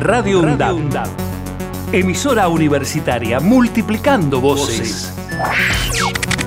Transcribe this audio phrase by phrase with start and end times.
[0.00, 1.06] Radio UNDAB.
[1.92, 5.12] Emisora universitaria multiplicando voces.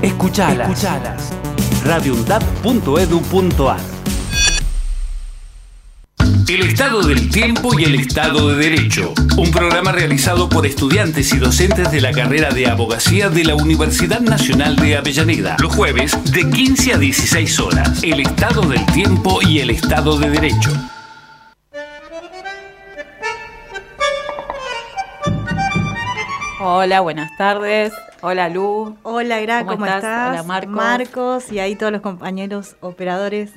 [0.02, 0.70] Escuchalas.
[0.72, 1.32] Escuchalas.
[1.84, 3.80] radioundab.edu.ar
[6.48, 9.14] El Estado del Tiempo y el Estado de Derecho.
[9.38, 14.22] Un programa realizado por estudiantes y docentes de la carrera de abogacía de la Universidad
[14.22, 15.58] Nacional de Avellaneda.
[15.60, 18.02] Los jueves de 15 a 16 horas.
[18.02, 20.72] El Estado del Tiempo y el Estado de Derecho.
[26.78, 27.94] Hola, buenas tardes.
[28.22, 28.98] Hola, Lu.
[29.04, 30.32] Hola, Gra, ¿cómo, estás?
[30.32, 30.76] Hola, Marcos.
[30.76, 33.54] Marcos y ahí todos los compañeros operadores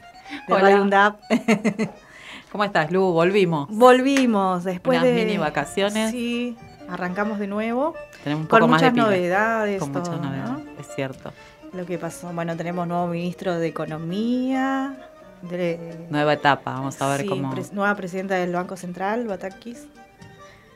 [0.47, 0.61] de Hola.
[0.63, 1.21] Radio UNDAP.
[2.53, 3.11] ¿Cómo estás, Lu?
[3.12, 3.69] Volvimos.
[3.71, 6.12] Volvimos después Unas de mini vacaciones.
[6.12, 6.57] Sí,
[6.89, 7.95] arrancamos de nuevo.
[8.23, 9.07] Tenemos un Con poco más de muchas pila.
[9.07, 10.31] novedades, Con todo, muchas ¿no?
[10.31, 11.33] novedades, es cierto.
[11.73, 14.95] Lo que pasó, bueno, tenemos nuevo ministro de Economía,
[15.43, 17.53] de- Nueva etapa, vamos a ver sí, cómo.
[17.53, 19.89] pres- nueva presidenta del Banco Central, Batakis.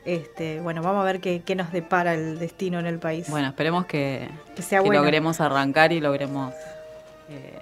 [0.05, 3.29] Este, bueno, vamos a ver qué, qué nos depara el destino en el país.
[3.29, 5.01] Bueno, esperemos que, que sea que bueno.
[5.01, 6.53] logremos arrancar y logremos
[7.29, 7.59] eh,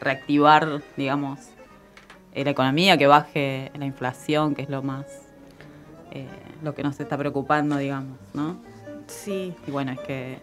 [0.00, 1.38] reactivar, digamos,
[2.34, 5.06] la economía, que baje la inflación, que es lo más.
[6.12, 6.26] eh,
[6.62, 8.56] lo que nos está preocupando, digamos, ¿no?
[9.06, 10.38] Sí, Y bueno, es que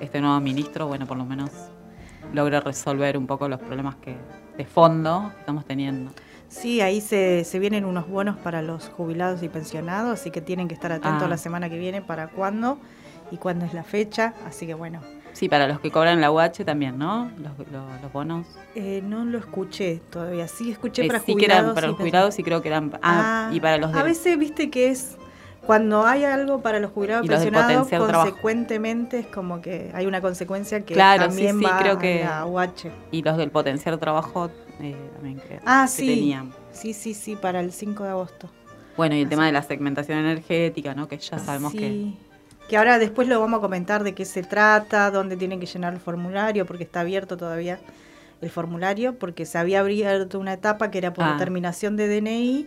[0.00, 1.50] este nuevo ministro, bueno, por lo menos
[2.32, 4.14] logre resolver un poco los problemas que
[4.56, 6.10] de fondo que estamos teniendo.
[6.48, 10.68] Sí, ahí se, se vienen unos bonos para los jubilados y pensionados, así que tienen
[10.68, 11.28] que estar atentos Ah.
[11.28, 12.78] la semana que viene para cuándo
[13.30, 14.34] y cuándo es la fecha.
[14.46, 15.00] Así que bueno,
[15.32, 17.30] Sí, para los que cobran la UH también, ¿no?
[17.38, 18.46] Los, los- los bonos.
[18.74, 20.48] eh, no lo escuché todavía.
[20.48, 21.62] Sí, escuché Eh, para sí que jubilados.
[21.62, 22.90] eran para los jubilados y creo que eran...
[23.02, 23.98] Ah, Ah, y para los de...
[23.98, 25.18] A veces viste que es
[25.66, 27.86] cuando hay algo para los jubilados y los trabajo.
[27.98, 31.98] consecuentemente es como que hay una consecuencia que Claro, sí, también sí, va creo a
[31.98, 32.90] que- la UH.
[33.10, 34.50] Y los del potenciar trabajo
[34.80, 35.60] eh, también creo.
[35.66, 36.06] Ah, que sí.
[36.06, 36.52] tenían.
[36.72, 38.48] Sí, sí, sí, para el 5 de agosto.
[38.96, 39.30] Bueno, y el Así.
[39.30, 41.08] tema de la segmentación energética, ¿no?
[41.08, 41.78] Que ya sabemos que...
[41.78, 42.18] Sí.
[42.68, 45.92] Que ahora después lo vamos a comentar de qué se trata, dónde tienen que llenar
[45.94, 47.78] el formulario, porque está abierto todavía
[48.42, 51.36] el formulario, porque se había abierto una etapa que era por Ah.
[51.38, 52.66] terminación de DNI,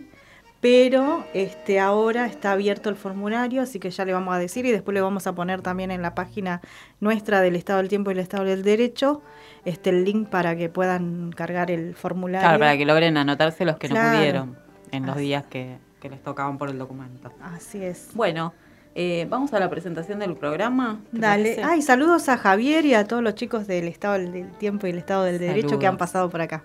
[0.60, 4.70] pero este ahora está abierto el formulario, así que ya le vamos a decir y
[4.70, 6.60] después le vamos a poner también en la página
[7.00, 9.22] nuestra del Estado del Tiempo y el Estado del Derecho
[9.64, 12.46] este el link para que puedan cargar el formulario.
[12.46, 14.10] Claro, para que logren anotarse los que Claro.
[14.10, 14.58] no pudieron
[14.92, 15.24] en los Así.
[15.24, 17.32] días que, que les tocaban por el documento.
[17.42, 18.10] Así es.
[18.14, 18.52] Bueno,
[18.94, 21.00] eh, vamos a la presentación del programa.
[21.12, 21.62] ¿te Dale.
[21.62, 24.98] Ay, saludos a Javier y a todos los chicos del Estado del, Tiempo y el
[24.98, 26.64] Estado del Derecho que han pasado por acá.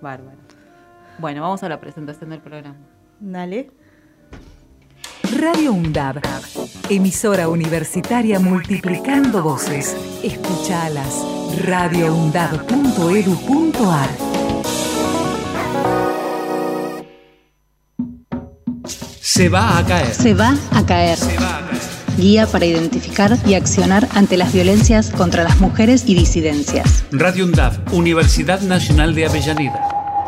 [0.00, 0.38] Bárbaro.
[1.18, 2.76] Bueno, vamos a la presentación del programa.
[3.20, 3.70] Dale.
[5.38, 6.20] Radio UNDAB,
[6.88, 9.96] emisora universitaria multiplicando voces.
[10.22, 11.24] Escuchalas.
[11.64, 14.08] radioundab.edu.ar
[19.20, 20.14] Se va a caer.
[20.14, 21.18] Se va a caer.
[22.16, 27.04] Guía para identificar y accionar ante las violencias contra las mujeres y disidencias.
[27.12, 29.80] Radio UNDAV, Universidad Nacional de Avellaneda.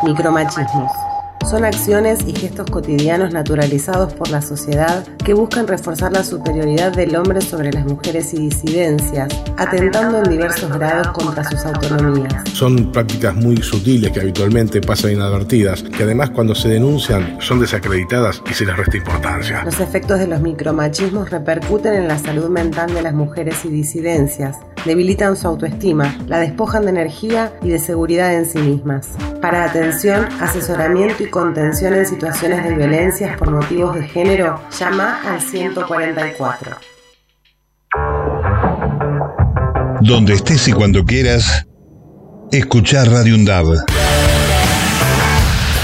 [0.05, 1.09] Micromachismos.
[1.49, 7.17] Son acciones y gestos cotidianos naturalizados por la sociedad que buscan reforzar la superioridad del
[7.17, 12.49] hombre sobre las mujeres y disidencias, atentando en diversos grados contra sus autonomías.
[12.53, 18.43] Son prácticas muy sutiles que habitualmente pasan inadvertidas, que además cuando se denuncian son desacreditadas
[18.49, 19.65] y se les resta importancia.
[19.65, 24.57] Los efectos de los micromachismos repercuten en la salud mental de las mujeres y disidencias,
[24.84, 29.08] debilitan su autoestima, la despojan de energía y de seguridad en sí mismas.
[29.41, 35.41] Para atención, asesoramiento y contención en situaciones de violencias por motivos de género, llama al
[35.41, 36.76] 144.
[40.00, 41.66] Donde estés y cuando quieras,
[42.50, 43.66] escuchar Radio Undab.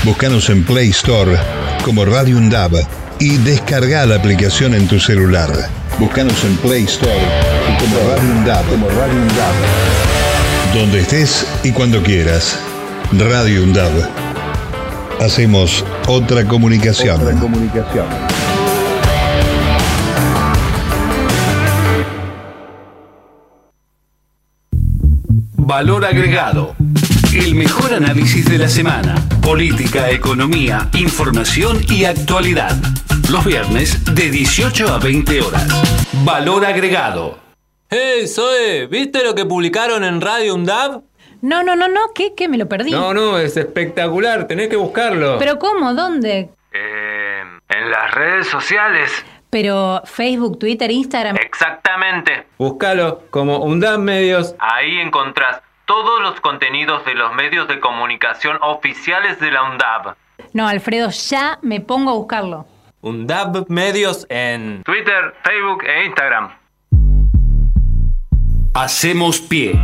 [0.05, 1.37] Búscanos en Play Store
[1.85, 2.73] como Radio Undab
[3.19, 5.51] y descarga la aplicación en tu celular.
[5.99, 9.55] Búscanos en Play Store como Radio Undab, como Radio Undab.
[10.75, 12.59] Donde estés y cuando quieras.
[13.13, 13.93] Radio Undab.
[15.21, 17.21] Hacemos otra comunicación.
[17.21, 18.07] Otra comunicación.
[25.57, 26.75] Valor agregado.
[27.33, 29.15] El mejor análisis de la semana.
[29.43, 32.77] Política, economía, información y actualidad.
[33.31, 35.67] Los viernes de 18 a 20 horas.
[36.25, 37.46] Valor agregado.
[37.89, 41.03] Hey, Zoe, ¿viste lo que publicaron en Radio UNDAB?
[41.41, 42.35] No, no, no, no, ¿qué?
[42.35, 42.49] ¿Qué?
[42.49, 42.91] Me lo perdí.
[42.91, 45.39] No, no, es espectacular, tenés que buscarlo.
[45.39, 45.95] ¿Pero cómo?
[45.95, 46.51] ¿Dónde?
[46.73, 49.25] Eh, en las redes sociales.
[49.51, 51.37] Pero Facebook, Twitter, Instagram.
[51.37, 52.49] Exactamente.
[52.59, 54.57] Búscalo como UNDAB Medios.
[54.59, 60.17] Ahí encontrás todos los contenidos de los medios de comunicación oficiales de la UNDAB.
[60.55, 62.67] No, Alfredo, ya me pongo a buscarlo.
[63.03, 66.66] UNDAB Medios en Twitter, Facebook e Instagram.
[68.79, 69.81] Hacemos pie.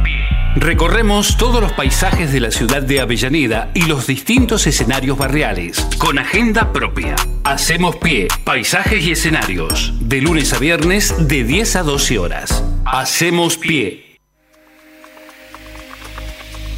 [0.55, 6.19] Recorremos todos los paisajes de la ciudad de Avellaneda y los distintos escenarios barriales, con
[6.19, 7.17] agenda propia.
[7.43, 12.63] Hacemos pie, paisajes y escenarios, de lunes a viernes de 10 a 12 horas.
[12.85, 14.19] Hacemos pie.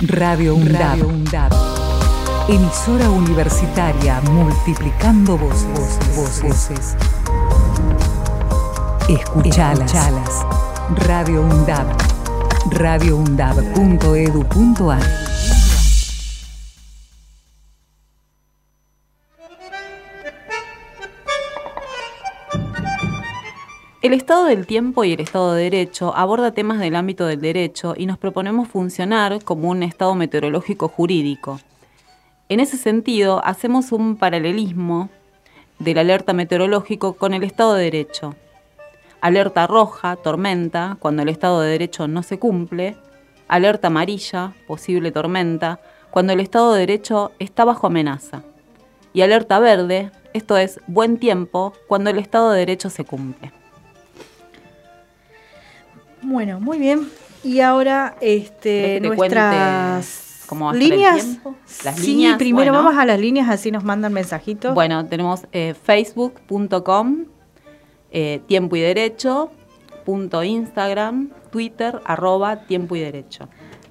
[0.00, 1.50] Radio UNDAB.
[2.49, 5.99] Emisora universitaria multiplicando voces.
[6.14, 6.96] voces.
[9.08, 10.63] Escuchalas.
[10.90, 11.96] Radio UNDAB.
[12.70, 15.02] radioundab.edu.ar
[24.02, 27.94] El Estado del Tiempo y el Estado de Derecho aborda temas del ámbito del derecho
[27.96, 31.60] y nos proponemos funcionar como un Estado meteorológico jurídico.
[32.50, 35.08] En ese sentido, hacemos un paralelismo
[35.78, 38.37] del alerta meteorológico con el Estado de Derecho.
[39.25, 42.94] Alerta roja, tormenta, cuando el Estado de Derecho no se cumple.
[43.49, 45.81] Alerta amarilla, posible tormenta,
[46.11, 48.43] cuando el Estado de Derecho está bajo amenaza.
[49.15, 53.50] Y alerta verde, esto es buen tiempo, cuando el Estado de Derecho se cumple.
[56.21, 57.09] Bueno, muy bien.
[57.43, 61.38] Y ahora este, ¿Querés que te nuestras cómo líneas.
[61.82, 62.85] Las sí, líneas, primero bueno.
[62.85, 64.75] vamos a las líneas, así nos mandan mensajitos.
[64.75, 67.25] Bueno, tenemos eh, facebook.com,
[68.14, 69.50] eh, tiempo y derecho,
[70.06, 73.49] punto Instagram, Twitter, arroba tiempo y derecho.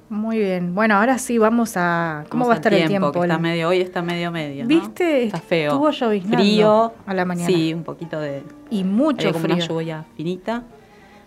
[0.10, 0.74] Muy bien.
[0.76, 2.24] Bueno, ahora sí vamos a.
[2.30, 3.12] ¿Cómo Vamos va a estar el tiempo?
[3.12, 4.64] que está medio, hoy está medio medio.
[4.64, 4.68] ¿no?
[4.68, 5.26] ¿Viste?
[5.26, 5.72] Está feo.
[5.72, 6.94] Estuvo lloviznando Frío.
[7.06, 7.48] a la mañana.
[7.48, 8.44] Sí, un poquito de.
[8.70, 9.56] Y mucho como frío.
[9.56, 10.64] una lluvia finita.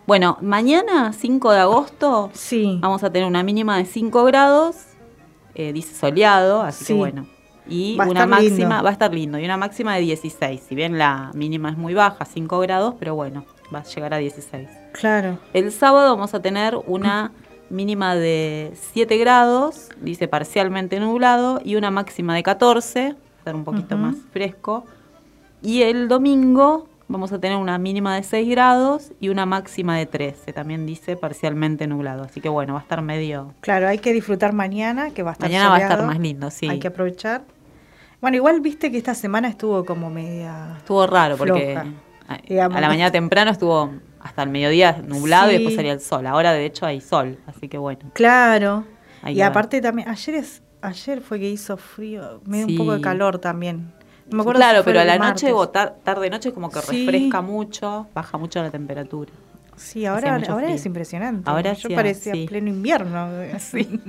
[0.06, 2.78] Bueno, mañana, 5 de agosto, sí.
[2.80, 4.76] vamos a tener una mínima de 5 grados,
[5.56, 6.92] eh, dice soleado, así Sí.
[6.92, 7.26] que bueno.
[7.68, 8.82] Y una máxima, lindo.
[8.84, 10.62] va a estar lindo, y una máxima de 16.
[10.68, 14.18] Si bien la mínima es muy baja, 5 grados, pero bueno, va a llegar a
[14.18, 14.68] 16.
[14.92, 15.38] Claro.
[15.52, 17.32] El sábado vamos a tener una
[17.68, 23.54] mínima de 7 grados, dice parcialmente nublado, y una máxima de 14, va a estar
[23.54, 24.84] un poquito más fresco.
[25.62, 30.06] Y el domingo vamos a tener una mínima de 6 grados y una máxima de
[30.06, 32.24] 13, también dice parcialmente nublado.
[32.24, 33.54] Así que bueno, va a estar medio...
[33.60, 36.50] Claro, hay que disfrutar mañana, que va a estar Mañana va a estar más lindo,
[36.50, 36.68] sí.
[36.68, 37.42] Hay que aprovechar.
[38.20, 40.74] Bueno, igual viste que esta semana estuvo como media.
[40.78, 41.78] Estuvo raro porque
[42.58, 46.26] floja, a, la mañana temprano estuvo hasta el mediodía nublado y después salía el sol.
[46.26, 48.10] Ahora de hecho hay sol, así que bueno.
[48.14, 48.84] Claro.
[49.22, 49.46] Hay y ver.
[49.46, 52.72] aparte también, ayer es, ayer fue que hizo frío, me dio Sí.
[52.72, 53.92] un poco de calor también.
[54.28, 55.42] No me acuerdo claro, si pero a la martes.
[55.44, 57.04] noche o tar- tarde noche como que Sí.
[57.06, 59.30] refresca mucho, baja mucho la temperatura.
[59.76, 60.74] Sí, ahora, ahora frío.
[60.74, 61.48] es impresionante.
[61.50, 63.28] Ahora Yo parecía pleno invierno.
[63.60, 64.00] Sí.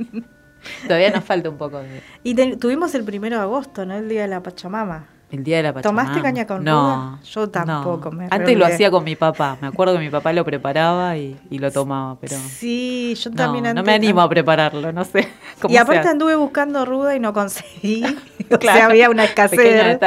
[0.88, 3.96] Todavía nos falta un poco de Y te- tuvimos el primero de agosto, ¿no?
[3.96, 5.06] El día de la Pachamama.
[5.32, 6.04] el día de la Pachamama.
[6.04, 6.72] ¿Tomaste caña con no,
[7.18, 7.20] ruda?
[7.24, 8.18] Yo tampoco, no.
[8.18, 9.58] me Antes lo hacía con mi papá.
[9.62, 13.36] Me acuerdo que mi papá lo preparaba y, y lo tomaba, pero Sí, yo no,
[13.36, 15.28] también no antes- me animo a prepararlo, no sé.
[15.62, 18.04] cómo Y aparte anduve buscando ruda y no conseguí.
[18.52, 19.98] o Claro, sea, había una escasez.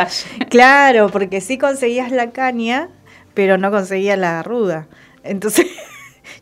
[0.48, 2.88] Claro, porque sí conseguías la caña,
[3.34, 4.88] pero no conseguías la ruda.
[5.22, 5.66] Entonces,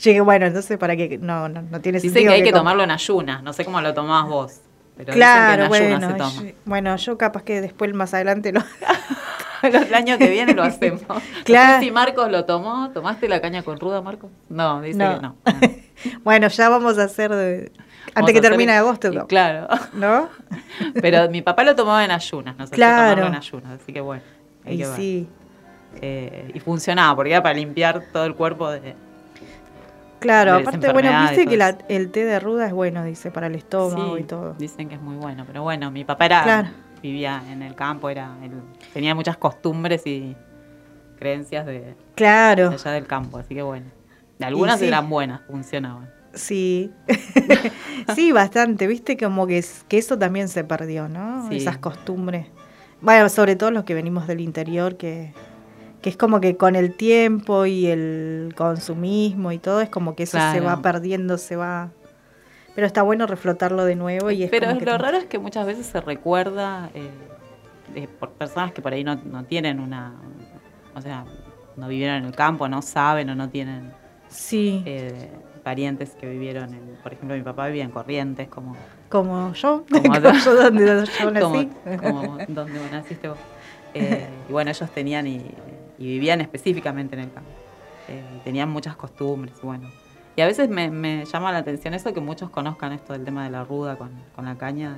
[0.03, 2.33] llegué, bueno, entonces para que no, no, no tiene Dicen sentido.
[2.33, 3.43] que hay que tomarlo en ayunas.
[3.43, 4.61] No sé cómo lo tomás vos.
[4.97, 6.49] Pero Claro, dicen que en bueno, se toma.
[6.51, 8.61] yo, bueno, yo capaz que después más adelante lo...
[9.63, 11.03] El año que viene lo hacemos.
[11.45, 11.75] Claro.
[11.75, 12.91] No sé si Marcos lo tomó.
[12.91, 14.31] ¿Tomaste la caña con ruda, Marcos?
[14.49, 15.15] No, dice No.
[15.17, 15.37] que no.
[16.25, 17.73] bueno, ya vamos a hacer de-
[18.15, 19.27] antes que a hacer- termine agosto, ¿no?
[19.27, 19.67] Claro.
[19.95, 20.29] ¿no?
[21.01, 23.27] Pero mi papá lo tomaba en ayunas, no sé Claro.
[23.27, 24.23] en ayunas, así que bueno.
[24.65, 25.29] hay Y que sí,
[26.03, 28.95] Eh, y funcionaba, porque era para limpiar todo el cuerpo de.
[30.19, 33.55] Claro, aparte, bueno, viste que la- el té de ruda es bueno, dice, para el
[33.55, 34.55] estómago Sí, y todo.
[34.59, 36.69] Dicen que es muy bueno, pero bueno, mi papá era Claro.
[37.03, 38.53] vivía en el campo, era él
[38.93, 40.37] tenía muchas costumbres y
[41.19, 42.71] creencias de, Claro.
[42.71, 43.87] de allá del campo, así que bueno.
[44.41, 44.87] Algunas sí.
[44.87, 46.09] eran buenas, funcionaban.
[46.33, 46.93] Sí,
[48.15, 51.49] sí, bastante, viste como que, que eso también se perdió, ¿no?
[51.49, 51.57] Sí.
[51.57, 52.47] Esas costumbres.
[53.01, 55.33] Bueno, sobre todo los que venimos del interior, que,
[56.03, 60.23] que es como que con el tiempo y el consumismo y todo, es como que
[60.25, 61.91] eso se va perdiendo, se va...
[62.75, 65.25] Pero está bueno reflotarlo de nuevo y es Pero como que lo te- raro es
[65.25, 67.11] que muchas veces se recuerda eh,
[67.95, 70.15] de- por personas que por ahí no, no tienen una,
[70.95, 71.25] o sea,
[71.77, 73.91] no vivieron en el campo, no saben o no tienen
[74.29, 75.29] Sí, eh,
[75.65, 78.77] parientes que vivieron en, por ejemplo, mi papá vivía en Corrientes, como,
[79.09, 81.69] como yo, como, como yo donde yo nací.
[81.97, 83.39] como, como donde naciste vos.
[83.95, 85.39] Eh, y bueno, ellos tenían y,
[85.99, 87.51] y vivían específicamente en el campo.
[88.09, 89.89] Eh, tenían muchas costumbres, bueno.
[90.37, 93.45] Y a veces me, me llama la atención eso que muchos conozcan esto del tema
[93.45, 94.97] de la ruda con, con la caña.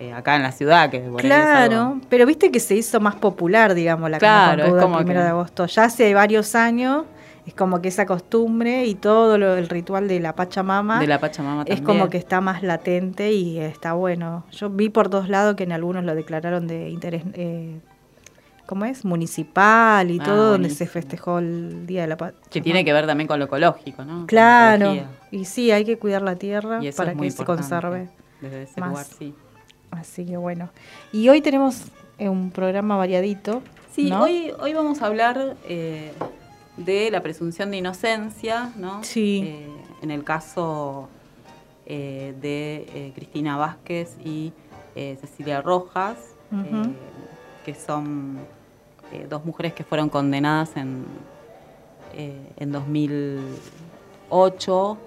[0.00, 3.14] eh, acá en la ciudad, que por Claro, algo- pero viste que se hizo más
[3.14, 5.66] popular, digamos, la Claro, es Pompuda como el primero que- de agosto.
[5.66, 7.04] Ya hace varios años
[7.46, 11.20] es como que esa costumbre y todo lo, el ritual de la Pachamama de la
[11.20, 14.44] Pachamama es como que está más latente y está bueno.
[14.50, 17.78] Yo vi por dos lados que en algunos lo declararon de interés, eh,
[18.66, 19.04] ¿cómo es?
[19.04, 22.46] Municipal y Ah, todo, donde se festejó el Día de la Pachamama.
[22.50, 24.26] Que tiene que ver también con lo ecológico, ¿no?
[24.26, 24.94] Claro,
[25.30, 28.08] y sí, hay que cuidar la tierra Y para que se conserve.
[28.40, 28.90] Desde ese más.
[28.90, 29.34] lugar, sí.
[29.90, 30.70] Así que bueno.
[31.12, 31.84] Y hoy tenemos
[32.18, 33.62] eh, un programa variadito.
[33.92, 34.22] Sí, ¿no?
[34.22, 36.12] hoy, hoy vamos a hablar eh,
[36.76, 39.04] de la presunción de inocencia, ¿no?
[39.04, 39.42] Sí.
[39.46, 39.68] Eh,
[40.02, 41.08] en el caso
[41.86, 44.52] eh, de Cristina Vázquez y
[44.94, 46.16] Cecilia Rojas,
[46.52, 46.82] eh,
[47.64, 48.38] que son
[49.12, 51.04] eh, dos mujeres que fueron condenadas en,
[52.14, 54.98] eh, en 2008.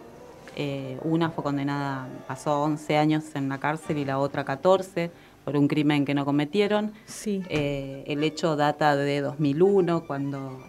[0.59, 5.11] Eh, una fue condenada, pasó 11 años en la cárcel y la otra 14
[5.45, 6.93] por un crimen que no cometieron.
[7.05, 7.43] Sí.
[7.47, 10.59] Eh, el hecho data de 2001, cuando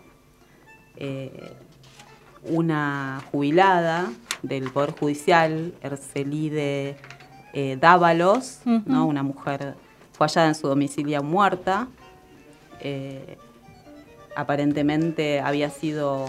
[0.97, 1.55] eh,
[2.45, 6.97] una jubilada del Poder Judicial, Ercelide
[7.81, 8.61] Dávalos.
[8.67, 9.07] ¿no?
[9.07, 9.75] una mujer
[10.19, 11.89] fue hallada en su domicilio muerta.
[12.81, 13.39] Eh,
[14.37, 16.27] aparentemente había sido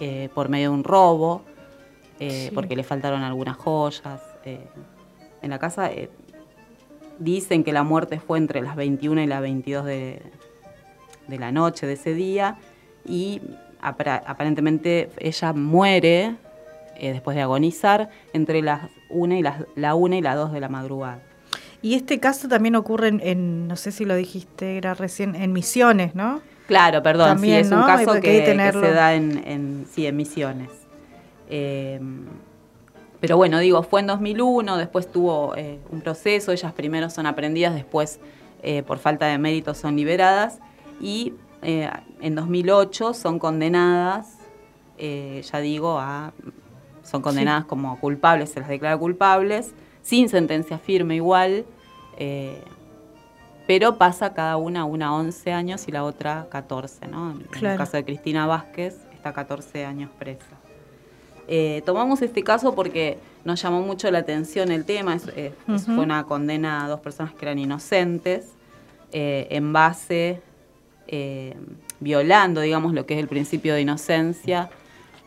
[0.00, 1.42] eh, por medio de un robo,
[2.18, 2.54] eh, Sí.
[2.54, 4.20] porque le faltaron algunas joyas.
[4.44, 5.90] en la casa
[7.18, 10.22] dicen que la muerte fue entre las 21 y las 22 de,
[11.28, 12.56] de la noche de ese día
[13.06, 13.40] y
[13.80, 16.36] aparentemente ella muere
[16.96, 20.60] eh, después de agonizar entre las 1 y las, la 1 y las 2 de
[20.60, 21.20] la madrugada.
[21.84, 25.52] Y este caso también ocurre en, en, no sé si lo dijiste, era recién, en
[25.52, 26.40] Misiones, ¿no?
[26.66, 30.70] Claro, perdón, También, sí, es un caso que, se da en, en, sí, en Misiones.
[31.50, 32.00] Eh,
[33.20, 37.74] pero bueno, digo, fue en 2001, después tuvo eh, un proceso, ellas primero son aprendidas,
[37.74, 38.18] después
[38.62, 40.60] eh, por falta de mérito son liberadas
[41.02, 41.90] y eh,
[42.22, 44.38] en 2008 son condenadas,
[44.96, 46.32] eh, ya digo, a,
[47.02, 51.66] son condenadas como culpables, se las declara culpables, sin sentencia firme igual,
[52.18, 52.62] eh,
[53.66, 57.30] pero pasa cada una, una 11 años y la otra 14, ¿no?
[57.32, 60.44] En el caso de Cristina Vázquez está 14 años presa.
[61.48, 65.26] Eh, tomamos este caso porque nos llamó mucho la atención el tema, es-
[65.68, 65.78] Ujú.
[65.78, 68.48] fue una condena a dos personas que eran inocentes,
[69.12, 70.40] eh, en base,
[71.06, 71.54] eh,
[72.00, 74.70] violando, digamos, lo que es el principio de inocencia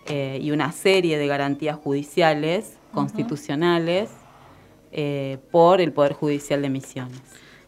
[0.09, 4.09] eh, y una serie de garantías judiciales, constitucionales,
[4.91, 7.21] eh, por el Poder Judicial de Misiones.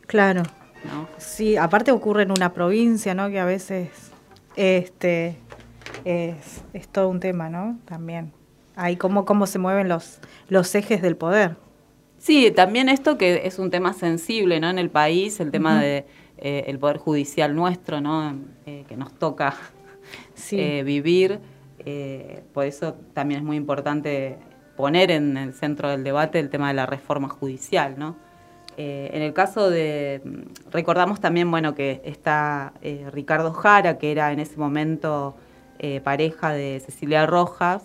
[0.07, 0.43] Claro.
[0.85, 1.07] ¿no?
[1.17, 3.29] Sí, aparte ocurre en una provincia, ¿no?
[3.29, 3.89] Que a veces
[4.55, 5.37] este
[6.05, 7.77] es, es todo un tema, ¿no?
[7.85, 8.31] También.
[8.75, 11.57] Ahí cómo, cómo se mueven los, los ejes del poder.
[12.17, 14.69] Sí, también esto que es un tema sensible ¿no?
[14.69, 15.81] en el país, el tema Ujú.
[15.81, 16.05] de
[16.37, 18.35] eh, el poder judicial nuestro, ¿no?
[18.65, 19.55] Eh, que nos toca
[20.33, 20.59] Sí.
[20.59, 21.39] eh, vivir.
[22.53, 24.37] por eso también es muy importante
[24.79, 28.15] poner en el centro del debate el tema de la reforma judicial, ¿no?
[28.77, 34.09] Eh, en el caso de, mm, recordamos también, bueno, que está eh, Ricardo Jara, que
[34.13, 35.35] era en ese momento
[35.79, 37.83] eh, pareja de Cecilia Rojas,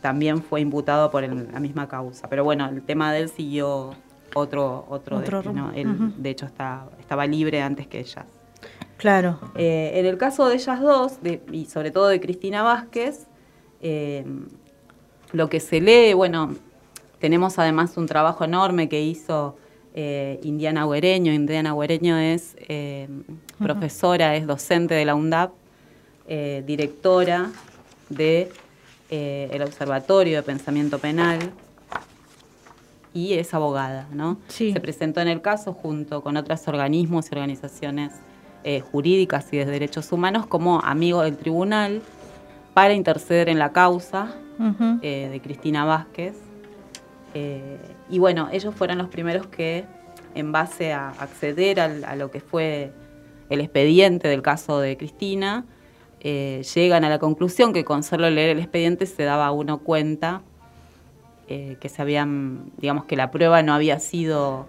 [0.00, 2.28] también fue imputado por el- la misma causa.
[2.28, 3.90] Pero bueno, el tema de él siguió
[4.34, 5.72] otro, otro, Otro destino.
[5.74, 8.26] Él, de hecho, está, estaba libre antes que ellas.
[8.96, 9.38] Claro.
[9.56, 13.26] En el caso de ellas dos, de- y sobre todo de Cristina Vázquez,
[15.34, 16.54] lo que se lee, bueno,
[17.18, 19.56] tenemos además un trabajo enorme que hizo
[19.92, 21.32] eh, Indiana Guereño.
[21.32, 23.08] Indiana Guereño es eh,
[23.58, 25.52] profesora, es docente de la UNDAP,
[26.28, 27.50] eh, directora
[28.10, 28.52] de
[29.10, 31.40] eh, el Observatorio de Pensamiento Penal
[33.12, 34.38] y es abogada, ¿no?
[34.46, 34.72] Sí.
[34.72, 38.12] Se presentó en el caso junto con otros organismos y organizaciones
[38.92, 42.00] jurídicas y de derechos humanos como amigo del tribunal
[42.72, 44.34] para interceder en la causa
[45.02, 46.36] Eh, de Cristina Vázquez.
[47.34, 49.84] Eh, y bueno, ellos fueron los primeros que,
[50.34, 52.92] en base a acceder al- a lo que fue
[53.50, 55.64] el expediente del caso de Cristina,
[56.20, 60.42] eh, llegan a la conclusión que con solo leer el expediente se daba uno cuenta
[61.46, 64.66] que se habían, digamos que la prueba no había sido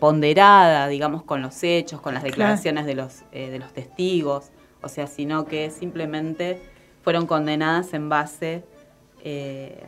[0.00, 2.32] ponderada, digamos, con los hechos, con las Claro.
[2.36, 4.50] declaraciones de los, de los testigos,
[4.82, 6.60] o sea, sino que simplemente
[7.02, 8.64] fueron condenadas en base,
[9.22, 9.84] eh,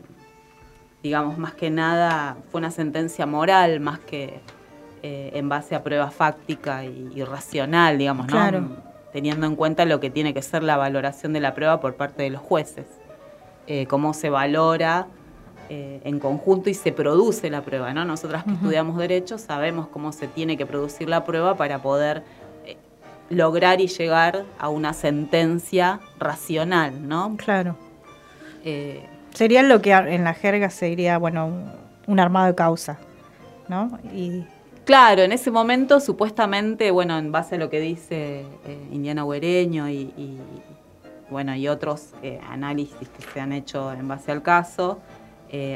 [1.02, 4.40] digamos, más que nada, fue una sentencia moral más que
[5.02, 8.32] eh, en base a prueba fáctica y, y racional, digamos, ¿no?
[8.32, 8.68] Claro.
[9.12, 12.24] Teniendo en cuenta lo que tiene que ser la valoración de la prueba por parte
[12.24, 12.86] de los jueces,
[13.66, 15.06] eh, cómo se valora
[15.70, 18.04] en conjunto y se produce la prueba, ¿no?
[18.04, 22.22] Nosotras que estudiamos derecho sabemos cómo se tiene que producir la prueba para poder
[23.30, 27.36] lograr y llegar a una sentencia racional, ¿no?
[27.36, 27.76] Claro.
[28.64, 31.72] Eh, Sería lo que en la jerga se diría, bueno, un,
[32.06, 32.98] un armado de causa,
[33.68, 33.98] ¿no?
[34.14, 34.44] Y
[34.84, 39.88] Claro, en ese momento supuestamente, bueno, en base a lo que dice eh, Indiana Guereño
[39.88, 40.38] y, y,
[41.30, 44.98] bueno, y otros eh, análisis que se han hecho en base al caso,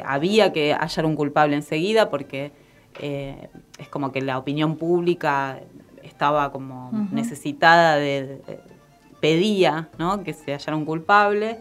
[0.05, 2.51] había que hallar un culpable enseguida porque
[2.99, 5.61] es como que la opinión pública
[6.19, 8.59] estaba como necesitada de, de-
[9.21, 10.21] pedía ¿no?
[10.21, 11.59] que se hallara un culpable.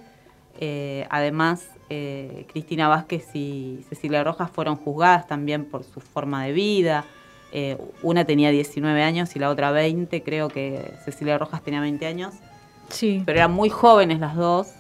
[0.58, 6.52] Eh, además, eh, Cristina Vázquez y Cecilia Rojas fueron juzgadas también por su forma de
[6.52, 7.04] vida.
[7.52, 12.04] Eh, una tenía 19 años y la otra 20, creo que Cecilia Rojas tenía 20
[12.06, 12.34] años,
[12.88, 14.74] sí, pero eran muy jóvenes las dos.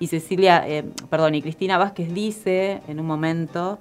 [0.00, 3.78] Y Cecilia, eh, perdón, y Cristina Vázquez dice en un momento,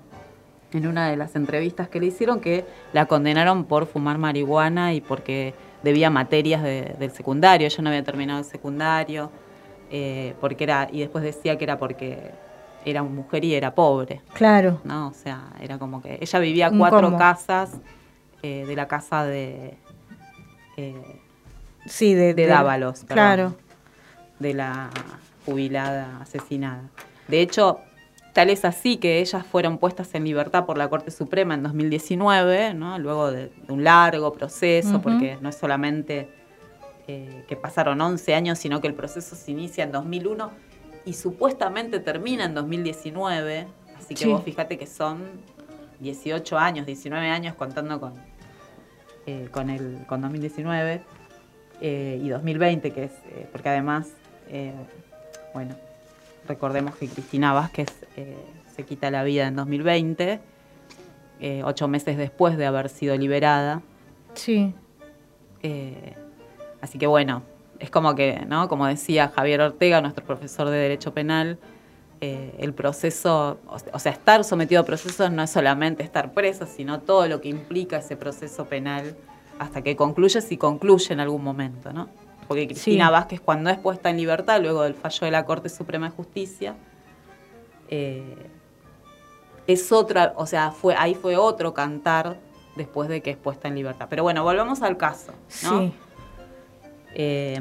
[0.74, 5.02] en una de las entrevistas que le hicieron, que la condenaron por fumar marihuana y
[5.02, 7.68] porque debía materias de- del secundario.
[7.68, 9.32] Ella no había terminado el secundario,
[9.92, 12.32] eh, porque era, y después decía que era porque
[12.86, 14.22] era mujer y era pobre.
[14.34, 14.80] claro.
[14.84, 15.08] ¿no?
[15.10, 17.72] O sea, era como que ella vivía cuatro casas
[18.44, 19.78] eh, de la casa de,
[20.78, 21.22] eh,
[21.86, 23.56] Sí, de, de Dávalos, perdón, Claro.
[24.40, 24.90] de la
[25.46, 26.84] jubilada asesinada.
[27.30, 27.80] De hecho,
[28.38, 32.76] tal es así que ellas fueron puestas en libertad por la Corte Suprema en 2019,
[32.76, 33.00] ¿no?
[33.00, 36.30] luego de, de un largo proceso, porque no es solamente
[37.08, 40.52] eh, que pasaron 11 años, sino que el proceso se inicia en 2001
[41.06, 43.66] y supuestamente termina en 2019,
[43.98, 44.30] así que Sí.
[44.32, 45.24] vos fíjate que son
[46.00, 48.14] 18 años, 19 años contando con,
[49.26, 51.02] eh, con, el, con 2019
[51.82, 53.12] eh, y 2020, que es,
[53.52, 54.10] porque además,
[55.56, 55.74] bueno,
[56.48, 58.38] recordemos que Cristina Vázquez eh,
[58.76, 60.40] se quita la vida en 2020,
[61.40, 63.82] eh, ocho meses después de haber sido liberada.
[64.34, 64.74] Sí,
[65.64, 66.14] Eh,
[66.82, 67.42] así que bueno,
[67.80, 68.70] es como que, ¿no?
[68.70, 71.58] Como decía Javier Ortega, nuestro profesor de Derecho Penal,
[72.22, 76.66] eh, el proceso, o o sea, estar sometido a procesos no es solamente estar preso,
[76.66, 79.16] sino todo lo que implica ese proceso penal
[79.60, 82.10] hasta que concluye, si concluye en algún momento, ¿no?
[82.48, 83.12] Porque Cristina Sí.
[83.12, 86.76] Vázquez, cuando es puesta en libertad, luego del fallo de la Corte Suprema de Justicia,
[87.90, 88.36] eh,
[89.68, 92.38] es otra, o sea, fue, ahí fue otro cantar
[92.76, 94.08] después de que es puesta en libertad.
[94.10, 95.34] Pero bueno, volvamos al caso,
[95.64, 95.80] ¿no?
[95.82, 95.94] sí.
[97.16, 97.60] Eh,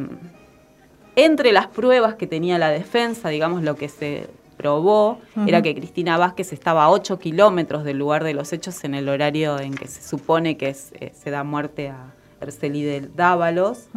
[1.16, 6.18] entre las pruebas que tenía la defensa, digamos, lo que se probó era que Cristina
[6.18, 9.86] Vázquez estaba a 8 kilómetros del lugar de los hechos en el horario en que
[9.86, 13.88] se supone que es, eh, se da muerte a Erceli de Dávalos.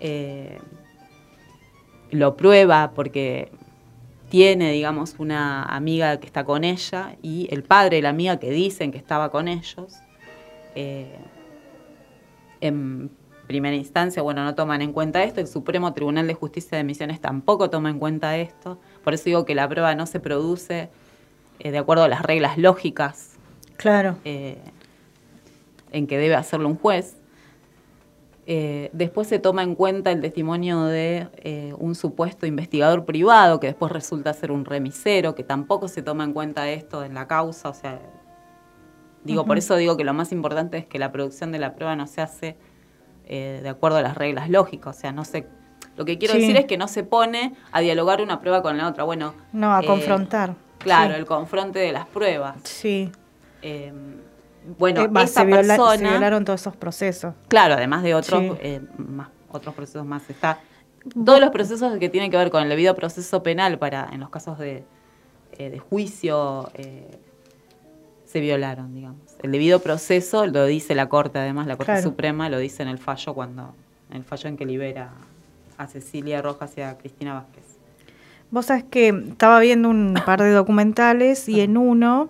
[0.00, 0.58] Eh,
[2.10, 3.50] lo prueba porque
[4.28, 8.50] tiene, digamos, una amiga que está con ella y el padre de la amiga que
[8.50, 9.94] dicen que estaba con ellos.
[10.74, 11.16] Eh,
[12.60, 13.10] en
[13.46, 15.40] primera instancia, bueno, no toman en cuenta esto.
[15.40, 18.78] El Supremo Tribunal de Justicia de Misiones tampoco toma en cuenta esto.
[19.02, 20.88] Por eso digo que la prueba no se produce
[21.58, 23.32] eh, de acuerdo a las reglas lógicas
[23.76, 24.16] Claro.
[24.24, 24.58] eh,
[25.90, 27.16] en que debe hacerlo un juez.
[28.52, 33.68] Eh, después se toma en cuenta el testimonio de eh, un supuesto investigador privado que
[33.68, 37.68] después resulta ser un remisero, que tampoco se toma en cuenta esto en la causa.
[37.68, 38.00] O sea,
[39.22, 41.94] digo, por eso digo que lo más importante es que la producción de la prueba
[41.94, 42.56] no se hace
[43.28, 44.96] eh, de acuerdo a las reglas lógicas.
[44.96, 45.46] O sea, no se.
[45.96, 46.40] Lo que quiero Sí.
[46.40, 49.04] decir es que no se pone a dialogar una prueba con la otra.
[49.04, 50.56] Bueno, No, a confrontar.
[50.78, 51.20] Claro, Sí.
[51.20, 52.56] el confronte de las pruebas.
[52.64, 53.12] Sí.
[54.78, 57.34] Bueno, Eh, esa se, viola- se persona, violaron todos esos procesos.
[57.48, 58.52] claro, además de otros, Sí.
[58.60, 60.58] eh, más, otros procesos más, está
[61.24, 64.28] todos los procesos que tienen que ver con el debido proceso penal para, en los
[64.28, 64.84] casos de,
[65.58, 67.08] eh, de juicio, eh,
[68.26, 69.18] se violaron, digamos.
[69.42, 72.02] El debido proceso lo dice la Corte, además, la Corte Claro.
[72.02, 73.74] Suprema lo dice en el fallo cuando,
[74.10, 75.10] en el fallo en que libera
[75.78, 77.64] a Cecilia Rojas y a Cristina Vázquez.
[78.50, 82.28] Vos sabés que estaba viendo un par de documentales y en uno,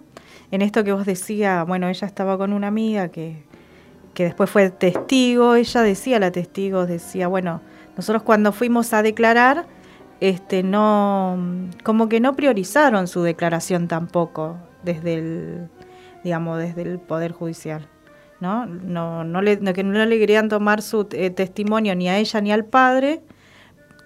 [0.51, 3.45] en esto que vos decías, bueno, ella estaba con una amiga que,
[4.15, 7.61] que después fue testigo, ella decía, la testigo decía, bueno,
[7.97, 9.67] nosotros cuando fuimos a declarar,
[10.21, 11.39] este, no,
[11.83, 15.69] como que no priorizaron su declaración tampoco desde el,
[16.25, 17.89] digamos, desde el Poder Judicial.
[18.41, 18.67] ¿no?
[18.67, 22.53] No, no, le, que no le querían tomar su eh, testimonio ni a ella ni
[22.53, 23.23] al padre,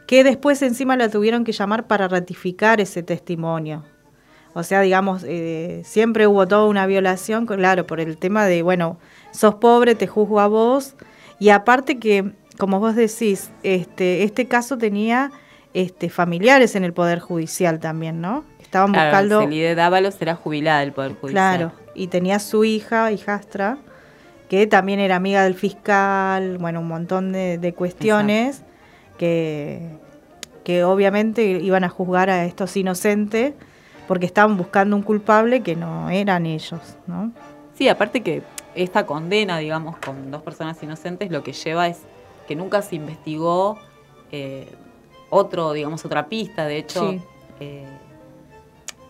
[0.06, 3.84] que después encima la tuvieron que llamar para ratificar ese testimonio.
[4.54, 8.98] O sea, digamos, eh, siempre hubo toda una violación, claro, por el tema de, bueno,
[9.32, 10.94] sos pobre, te juzgo a vos,
[11.40, 15.32] y aparte que, como vos decís, este, este caso tenía
[15.74, 18.44] este, familiares en el Poder Judicial también, ¿no?
[18.74, 19.40] estaban Claro, buscando...
[19.40, 21.56] Celide Dávalos era jubilada del Poder Judicial.
[21.56, 23.78] Claro, y tenía su hija, hijastra,
[24.48, 28.62] que también era amiga del fiscal, bueno, un montón de, de cuestiones
[29.18, 29.80] que,
[30.64, 33.54] que obviamente iban a juzgar a estos inocentes
[34.08, 37.32] porque estaban buscando un culpable que no eran ellos, ¿no?
[37.74, 38.42] Sí, aparte que
[38.74, 42.00] esta condena, digamos, con dos personas inocentes, lo que lleva es
[42.46, 43.78] que nunca se investigó
[44.32, 44.68] eh,
[45.30, 46.66] otro, digamos, otra pista.
[46.66, 47.20] De hecho, Sí.
[47.60, 47.86] eh,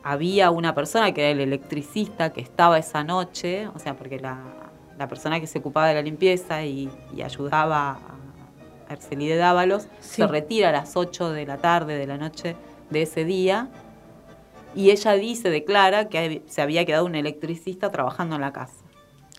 [0.02, 4.38] había una persona que era el electricista que estaba esa noche, o sea, porque la,
[4.98, 10.16] la persona que se ocupaba de la limpieza y, y ayudaba a Arcelide Dávalos Sí.
[10.16, 12.54] se retira a las 8 de la tarde de la noche
[12.90, 13.68] de ese día
[14.74, 18.74] y ella dice, declara que se había quedado un electricista trabajando en la casa.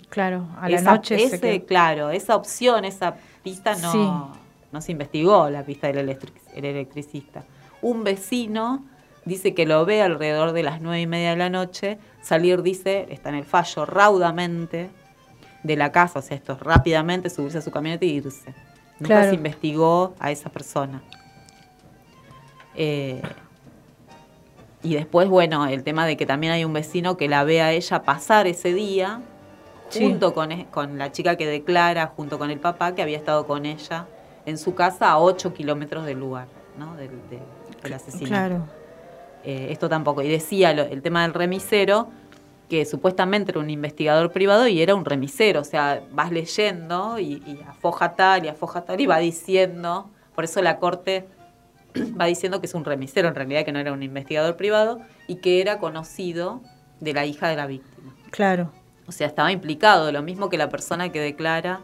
[0.10, 4.39] Claro, a la Esa- noche ese, claro, esa opción, esa pista no, Sí.
[4.71, 7.43] no se investigó, la pista del electric- el electricista.
[7.82, 8.86] Un vecino
[9.26, 13.08] dice que lo ve alrededor de las nueve y media de la noche, salir, dice,
[13.10, 14.89] está en el fallo, raudamente
[15.63, 18.54] de la casa, o sea, esto es rápidamente subirse a su camioneta y irse.
[19.00, 19.30] Nunca Claro.
[19.30, 21.02] se investigó a esa persona.
[22.76, 23.21] Eh,
[24.86, 27.71] y después, bueno, el tema de que también hay un vecino que la ve a
[27.74, 29.21] ella pasar ese día,
[29.89, 30.04] Sí.
[30.04, 33.45] junto con, e- con la chica que declara, junto con el papá, que había estado
[33.45, 34.06] con ella
[34.45, 36.95] en su casa a 8 kilómetros del lugar, ¿no?
[36.95, 37.39] Del, del-
[37.84, 38.28] del asesinato.
[38.28, 38.67] Claro,
[39.43, 40.24] Eh, esto tampoco.
[40.24, 42.08] Y decía lo- el tema del remisero,
[42.67, 45.62] que supuestamente era un investigador privado y era un remisero.
[45.62, 50.10] O sea, vas leyendo y, y afoja tal y afoja tal y va diciendo.
[50.34, 51.28] Por eso la corte
[52.19, 55.36] va diciendo que es un remisero, en realidad que no era un investigador privado y
[55.38, 56.62] que era conocido
[56.99, 58.13] de la hija de la víctima.
[58.31, 58.71] claro.
[59.08, 61.81] O sea, estaba implicado, lo mismo que la persona que declara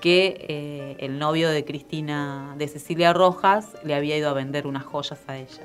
[0.00, 4.84] que eh, el novio de Cristina, de Cecilia Rojas, le había ido a vender unas
[4.84, 5.64] joyas a ella.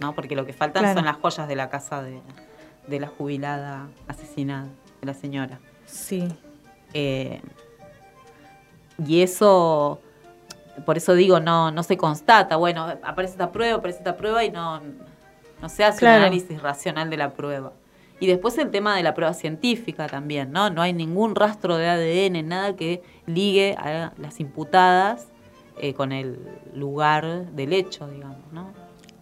[0.00, 0.14] ¿no?
[0.14, 0.98] Porque lo que faltan Claro.
[1.00, 2.18] son las joyas de la casa de,
[2.86, 4.68] de la jubilada asesinada,
[5.02, 5.60] de la señora.
[5.84, 6.26] Sí,
[6.94, 7.42] Eh,
[9.06, 10.00] y eso,
[10.84, 12.56] por eso digo, no, no se constata.
[12.56, 14.80] Bueno, aparece esta prueba, aparece esta prueba y no,
[15.60, 16.18] no se hace Claro.
[16.18, 17.72] un análisis racional de la prueba.
[18.20, 20.70] Y después el tema de la prueba científica también, ¿no?
[20.70, 25.26] No hay ningún rastro de ADN, nada que ligue a las imputadas
[25.80, 26.38] eh, con el
[26.74, 28.72] lugar del hecho, digamos, ¿no?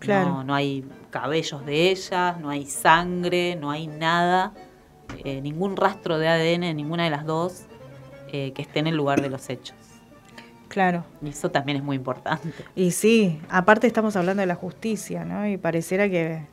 [0.00, 0.28] Claro.
[0.28, 4.52] No, no hay cabellos de ellas, no hay sangre, no hay nada,
[5.24, 7.62] eh, ningún rastro de ADN de ninguna de las dos
[8.32, 9.76] eh, que esté en el lugar de los hechos.
[10.70, 11.04] Claro.
[11.20, 12.64] Y eso también es muy importante.
[12.74, 15.46] Y sí, aparte estamos hablando de la justicia, ¿no?
[15.46, 16.46] Y pareciera que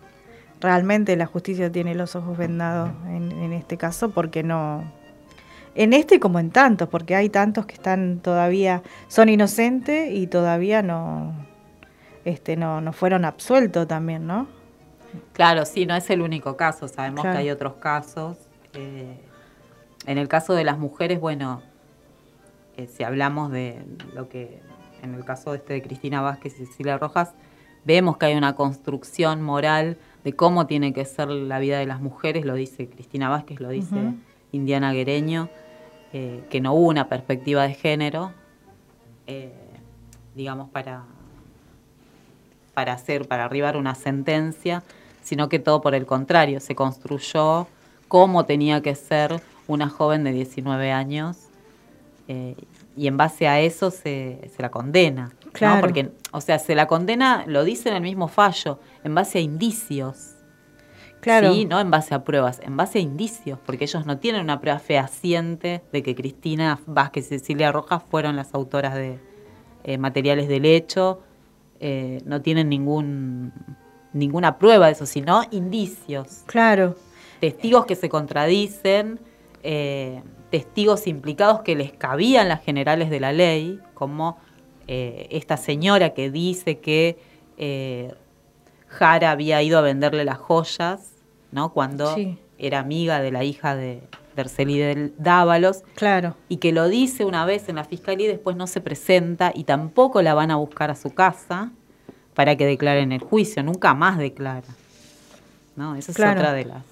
[0.60, 4.84] realmente la justicia tiene los ojos vendados en, en este caso porque no...
[5.76, 10.82] En este como en tantos, porque hay tantos que están todavía, son inocentes y todavía
[10.82, 11.34] no,
[12.26, 14.48] este, no, no fueron absueltos también, ¿no?
[15.34, 17.36] Claro, sí, no es el único caso, sabemos Claro.
[17.38, 18.38] que hay otros casos.
[18.74, 19.22] eh,
[20.08, 21.62] en el caso de las mujeres, bueno,
[22.78, 24.62] eh, si hablamos de lo que,
[25.02, 27.34] en el caso este de Cristina Vázquez y Cecilia Rojas,
[27.86, 32.02] vemos que hay una construcción moral de cómo tiene que ser la vida de las
[32.02, 34.14] mujeres, lo dice Cristina Vázquez, lo dice.
[34.52, 35.50] Indiana Guereño,
[36.14, 38.32] eh, que no hubo una perspectiva de género,
[39.26, 39.52] eh,
[40.36, 41.04] digamos, para,
[42.74, 44.84] para hacer, para arribar una sentencia,
[45.22, 47.68] sino que todo por el contrario, se construyó
[48.08, 51.47] cómo tenía que ser una joven de 19 años
[52.28, 52.56] eh,
[52.96, 55.34] y en base a eso se, se la condena.
[55.46, 55.52] ¿no?
[55.52, 55.82] Claro.
[55.82, 59.42] Porque, o sea, se la condena, lo dice en el mismo fallo, en base a
[59.42, 60.34] indicios.
[61.20, 61.54] Claro.
[61.54, 64.62] Sí, no en base a pruebas, en base a indicios, porque ellos no tienen una
[64.62, 69.20] prueba fehaciente de que Cristina Vázquez y Cecilia Rojas fueron las autoras de
[69.84, 71.22] eh, materiales del hecho,
[71.80, 73.54] eh, no tienen ningún
[74.14, 76.96] ninguna prueba de eso, sino indicios, Claro,
[77.40, 79.20] testigos que se contradicen,
[79.64, 84.38] eh, testigos implicados que les cabían las generales de la ley, como
[84.88, 87.18] eh, esta señora que dice que
[87.58, 88.14] eh,
[88.88, 91.12] Jara había ido a venderle las joyas,
[91.52, 91.74] ¿no?
[91.74, 92.38] Cuando Sí.
[92.58, 94.02] era amiga de la hija de
[94.38, 96.36] Arceli del Dávalos, claro.
[96.48, 99.64] y que lo dice una vez en la fiscalía y después no se presenta y
[99.64, 101.72] tampoco la van a buscar a su casa
[102.36, 104.68] para que declare en el juicio, nunca más declara.
[105.76, 105.96] ¿No?
[105.96, 106.84] Esa es otra de las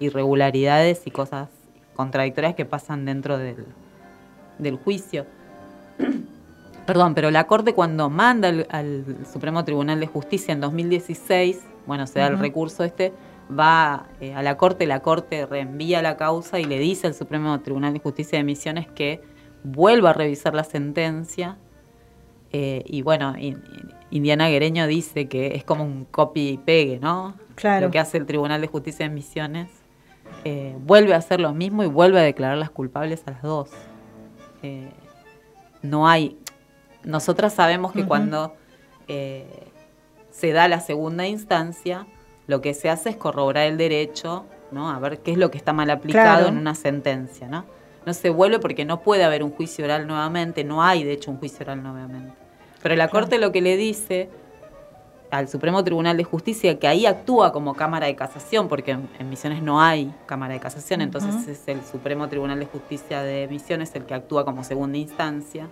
[0.00, 1.48] irregularidades y cosas
[1.98, 3.66] contradictorias que pasan dentro del,
[4.58, 5.26] del juicio.
[6.86, 12.06] Perdón, pero la Corte cuando manda al, al Supremo Tribunal de Justicia en 2016, bueno,
[12.06, 13.12] se da el recurso este,
[13.50, 17.60] va eh, a la Corte, la Corte reenvía la causa y le dice al Supremo
[17.60, 19.20] Tribunal de Justicia de Misiones que
[19.64, 21.56] vuelva a revisar la sentencia
[22.50, 26.98] Eh, y bueno, in- in- Indiana Guereño dice que es como un copy y pegue,
[26.98, 27.34] ¿no?
[27.56, 27.86] Claro.
[27.86, 29.68] Lo que hace el Tribunal de Justicia de Misiones.
[30.50, 33.68] Eh, vuelve a hacer lo mismo y vuelve a declararlas culpables a las dos.
[34.62, 34.88] Eh,
[35.82, 36.38] no hay.
[37.04, 38.54] Nosotras sabemos que cuando
[39.08, 39.44] eh,
[40.30, 42.06] se da la segunda instancia,
[42.46, 44.88] lo que se hace es corroborar el derecho, ¿no?
[44.88, 46.48] A ver qué es lo que está mal aplicado Claro.
[46.48, 47.66] en una sentencia, ¿no?
[48.06, 51.30] No se vuelve porque no puede haber un juicio oral nuevamente, no hay de hecho
[51.30, 52.32] un juicio oral nuevamente.
[52.82, 54.30] Pero la Corte lo que le dice
[55.30, 59.28] al Supremo Tribunal de Justicia, que ahí actúa como Cámara de Casación, porque en, en
[59.28, 63.94] Misiones no hay Cámara de Casación, entonces es el Supremo Tribunal de Justicia de Misiones
[63.94, 65.68] el que actúa como segunda instancia.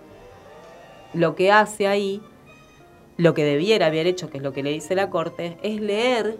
[1.14, 2.20] Lo que hace ahí,
[3.16, 6.36] lo que debiera haber hecho, que es lo que le dice la Corte, es leer,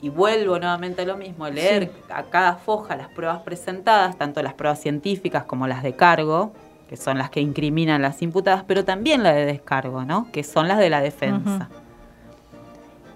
[0.00, 4.54] y vuelvo nuevamente a lo mismo, leer a cada foja las pruebas presentadas, tanto las
[4.54, 6.52] pruebas científicas como las de cargo,
[6.88, 10.30] que son las que incriminan las imputadas, pero también la de descargo, ¿no?
[10.30, 11.70] que son las de la defensa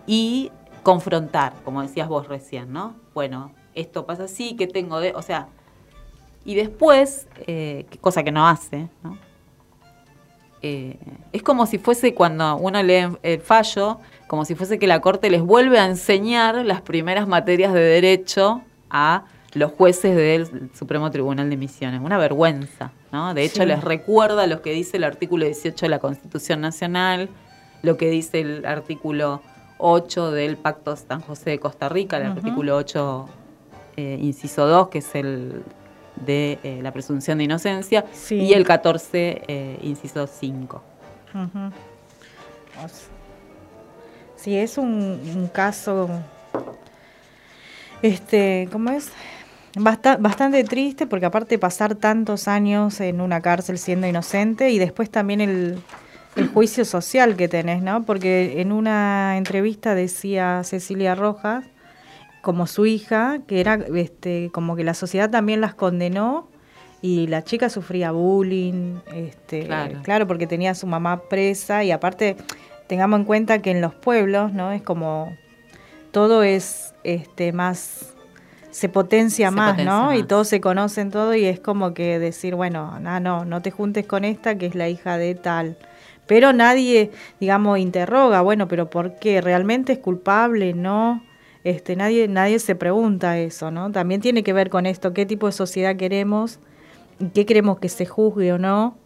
[0.09, 0.51] y
[0.83, 2.97] confrontar, como decías vos recién, ¿no?
[3.15, 5.13] Bueno, esto pasa así, que tengo de...?
[5.15, 5.49] O sea,
[6.45, 9.19] y después, eh, cosa que no hace, ¿no?
[10.63, 10.97] Eh,
[11.33, 15.31] es como si fuese cuando uno lee el fallo, como si fuese que la Corte
[15.31, 21.49] les vuelve a enseñar las primeras materias de derecho a los jueces del Supremo Tribunal
[21.49, 22.01] de Misiones.
[22.01, 23.35] Una vergüenza, ¿no?
[23.35, 23.69] De hecho, Sí.
[23.69, 27.29] les recuerda lo que dice el artículo 18 de la Constitución Nacional,
[27.83, 29.43] lo que dice el artículo
[29.79, 32.39] 8 del Pacto San José de Costa Rica, el Ujú.
[32.39, 33.29] artículo 8,
[33.97, 35.63] eh, inciso 2, que es el
[36.17, 38.37] de eh, la presunción de inocencia, Sí.
[38.37, 40.83] y el 14, eh, inciso 5.
[41.35, 41.59] Ujú.
[42.83, 43.07] O s-
[44.37, 44.87] Sí, es un,
[45.37, 46.09] un caso,
[48.03, 49.11] este, ¿cómo es?
[49.77, 55.11] Basta- bastante triste porque aparte pasar tantos años en una cárcel siendo inocente y después
[55.11, 55.81] también el,
[56.39, 58.05] el juicio social que tenés, ¿no?
[58.05, 61.65] Porque en una entrevista decía Cecilia Rojas,
[62.41, 66.49] como su hija, que era este, como que la sociedad también las condenó
[67.03, 70.01] y la chica sufría bullying, este, Claro.
[70.03, 72.37] claro, porque tenía a su mamá presa y aparte
[72.87, 74.73] tengamos en cuenta que en los pueblos, ¿no?
[74.73, 75.37] Es como
[76.13, 78.15] todo es este más
[78.71, 80.15] se potencia Se más, potencia ¿no?
[80.15, 83.71] Y todos se conocen todo y es como que decir, bueno, no, no, no te
[83.71, 85.77] juntes con esta que es la hija de tal.
[86.29, 87.11] Pero nadie,
[87.41, 89.41] digamos, interroga, bueno, pero ¿por qué?
[89.41, 90.75] ¿Realmente es culpable?
[90.75, 91.25] ¿No?
[91.65, 93.91] Este, nadie, nadie se pregunta eso, ¿no?
[93.91, 96.61] También tiene que ver con esto, qué tipo de sociedad queremos,
[97.35, 98.97] qué queremos que se juzgue o no,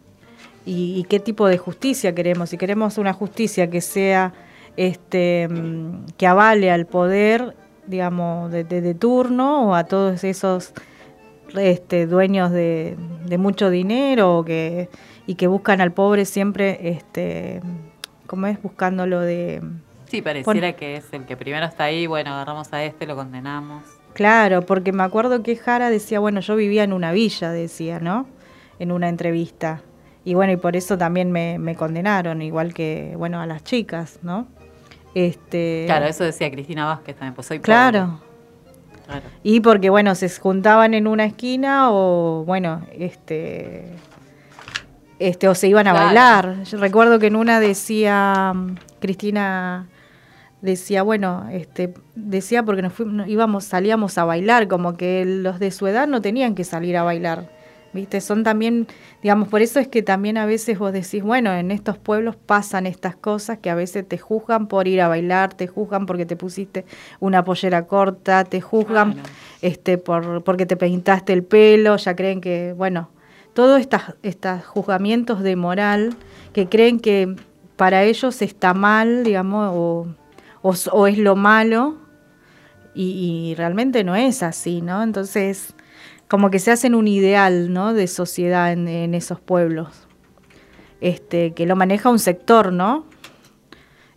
[0.65, 2.49] y, y qué tipo de justicia queremos.
[2.51, 4.33] Si queremos una justicia que sea,
[4.77, 7.55] este, mm, que avale al poder,
[7.87, 10.73] digamos, de, de- de turno o a todos esos
[11.57, 14.89] este, dueños de, de mucho dinero o que,
[15.25, 17.61] y que buscan al pobre siempre, este,
[18.27, 18.61] ¿cómo es?
[18.61, 19.61] Buscándolo de...
[20.05, 23.83] Sí, pareciera que es el que primero está ahí, bueno, agarramos a este, lo condenamos.
[24.13, 28.27] Claro, porque me acuerdo que Jara decía, bueno, yo vivía en una villa, decía, ¿no?
[28.77, 29.81] En una entrevista.
[30.23, 34.19] Y bueno, y por eso también me, me condenaron, igual que, bueno, a las chicas,
[34.21, 34.47] ¿no?
[35.15, 37.65] Este, Claro, eso decía Cristina Vázquez también, pues soy pobre.
[37.65, 38.19] Claro.
[39.05, 39.25] Claro.
[39.43, 43.85] Y porque, bueno, se juntaban en una esquina o, bueno, este,
[45.29, 46.05] este o se iban a Claro.
[46.05, 46.63] bailar.
[46.63, 49.87] Yo recuerdo que en una decía, mm, Cristina
[50.61, 55.71] decía, bueno, este, decía porque nos fuimos, íbamos, salíamos a bailar, como que los de
[55.71, 57.49] su edad no tenían que salir a bailar.
[57.93, 58.21] ¿Viste?
[58.21, 58.87] Son también,
[59.21, 62.87] digamos, por eso es que también a veces vos decís, bueno, en estos pueblos pasan
[62.87, 66.35] estas cosas que a veces te juzgan por ir a bailar, te juzgan porque te
[66.35, 66.85] pusiste
[67.19, 69.17] una pollera corta, te juzgan
[69.61, 73.09] este por porque te pintaste el pelo, ya creen que, bueno,
[73.53, 76.15] todos estos juzgamientos de moral
[76.53, 77.35] que creen que
[77.75, 80.15] para ellos está mal, digamos,
[80.61, 81.97] o, es lo malo,
[82.95, 85.01] y, realmente no es así, ¿no?
[85.01, 85.73] Entonces,
[86.27, 87.93] como que se hacen un ideal, ¿no?
[87.93, 90.07] De sociedad en, esos pueblos,
[91.01, 93.05] este, que lo maneja un sector, ¿no?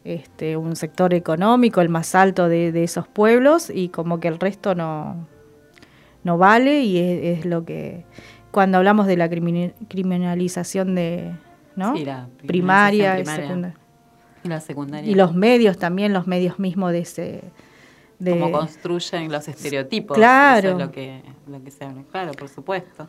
[0.05, 4.75] Este, un sector económico, el más alto de, esos pueblos, y como que el resto
[4.75, 5.27] no,
[6.22, 8.05] no vale, y es lo que,
[8.57, 11.35] cuando hablamos de la criminalización de,
[11.75, 11.95] ¿no?
[11.95, 13.79] Sí, la primaria, secundaria.
[14.42, 15.11] Y la secundaria.
[15.11, 17.42] Y los medios también, los medios mismos de ese...
[18.19, 20.16] De, Como construyen los estereotipos.
[20.16, 20.69] Claro.
[20.69, 22.03] Eso es lo que, lo que se habla.
[22.11, 23.07] Claro, por supuesto.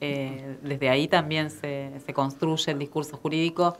[0.00, 3.78] Eh, desde ahí también se, se construye el discurso jurídico,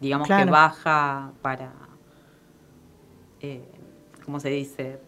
[0.00, 1.70] digamos que baja para,
[3.42, 3.60] eh,
[4.24, 5.00] ¿cómo se dice?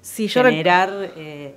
[0.00, 1.56] Sí, yo Generar eh,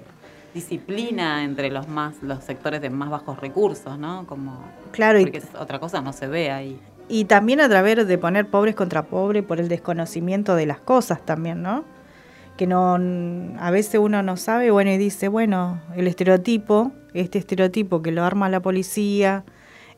[0.53, 4.25] disciplina entre los más los sectores de más bajos recursos, ¿no?
[4.27, 4.59] Como
[4.91, 6.79] Claro, y- porque es- otra cosa no se ve ahí.
[7.07, 11.25] Y también a través de poner pobres contra pobres por el desconocimiento de las cosas
[11.25, 11.83] también, ¿no?
[12.57, 12.95] Que no,
[13.59, 18.23] a veces uno no sabe, bueno, y dice, bueno, el estereotipo, este estereotipo que lo
[18.23, 19.43] arma la policía,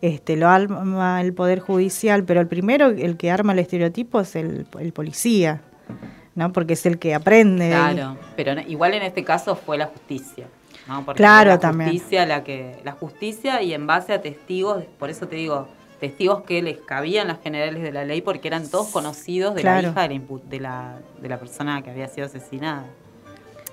[0.02, 4.36] este, lo arma el Poder Judicial, pero el primero, el que arma el estereotipo es
[4.36, 5.62] el, el policía,
[6.36, 6.52] ¿no?
[6.54, 7.70] Porque es el que aprende.
[7.70, 10.48] Claro, pero igual en este caso fue la justicia.
[10.88, 11.04] ¿no?
[11.06, 11.91] Porque Claro, la también.
[11.91, 15.67] justicia la que la justicia y en base a testigos, por eso te digo,
[16.00, 19.82] testigos que les cabían las generales de la ley porque eran todos conocidos de Claro.
[19.84, 22.86] la hija de la, de la de la persona que había sido asesinada.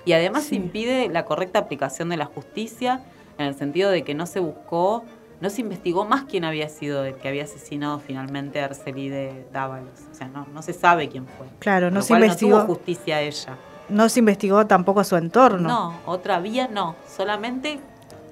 [0.05, 0.55] Y además Sí.
[0.55, 3.01] impide la correcta aplicación de la justicia
[3.37, 5.03] en el sentido de que no se buscó,
[5.41, 9.91] no se investigó más quién había sido el que había asesinado finalmente a Arcelide Dávalos.
[10.11, 11.47] O sea, no, no se sabe quién fue.
[11.59, 12.57] Claro, no se investigó.
[12.57, 13.57] No tuvo justicia a ella.
[13.87, 15.67] No se investigó tampoco su entorno.
[15.67, 16.95] No, otra vía no.
[17.07, 17.79] Solamente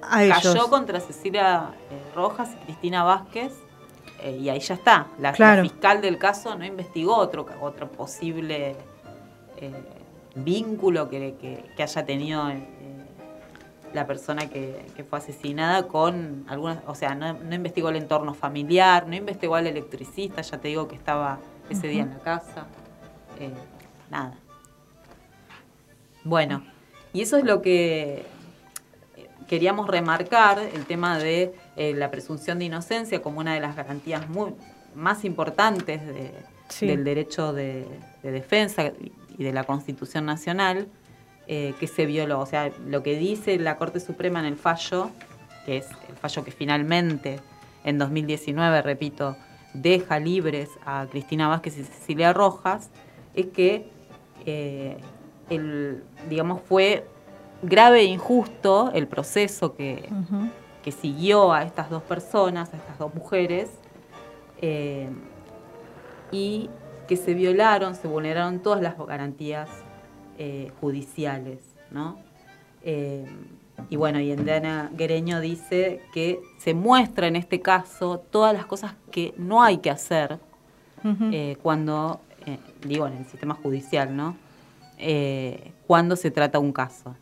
[0.02, 0.40] A ellos.
[0.44, 3.54] cayó contra Cecilia eh, Rojas y Cristina Vázquez
[4.22, 5.08] eh, y ahí ya está.
[5.20, 8.76] La, fiscal del caso no investigó otro, otro posible
[9.58, 9.72] eh,
[10.36, 12.50] vínculo que, que- que haya tenido
[13.94, 18.34] la persona que, que fue asesinada con algunas, o sea, no, no investigó el entorno
[18.34, 22.68] familiar, no investigó al electricista, ya te digo que estaba ese día en la casa.
[23.40, 23.52] Eh,
[24.10, 24.36] nada.
[26.24, 26.64] Bueno,
[27.14, 28.26] y eso es lo que
[29.16, 33.76] eh, queríamos remarcar, el tema de eh, la presunción de inocencia como una de las
[33.76, 34.54] garantías muy,
[34.96, 36.34] más importantes de-
[36.70, 36.86] Sí.
[36.86, 37.88] del derecho de,
[38.24, 38.92] de defensa
[39.38, 40.90] y de la Constitución Nacional,
[41.48, 42.40] eh, que se violó.
[42.40, 45.12] O sea, lo que dice la Corte Suprema en el fallo,
[45.66, 47.40] que es el fallo que finalmente
[47.84, 49.38] en 2019, repito,
[49.74, 52.90] deja libres a Cristina Vázquez y Cecilia Rojas,
[53.34, 53.90] es que
[54.46, 54.98] eh,
[55.50, 57.08] el, digamos, fue
[57.62, 60.10] grave e injusto el proceso que,
[60.84, 63.70] que siguió a estas dos personas, a estas dos mujeres,
[64.62, 65.10] eh,
[66.32, 66.70] y
[67.08, 69.70] que se violaron, se vulneraron todas las garantías
[70.38, 71.60] eh, judiciales,
[71.92, 72.20] ¿no?
[72.84, 73.26] Eh,
[73.90, 78.96] y bueno, y Endana Guereño dice que se muestra en este caso todas las cosas
[79.12, 80.40] que no hay que hacer
[81.32, 84.36] eh, cuando, eh, digo, en el sistema judicial, ¿no?
[84.98, 87.16] Eh, cuando se trata un caso,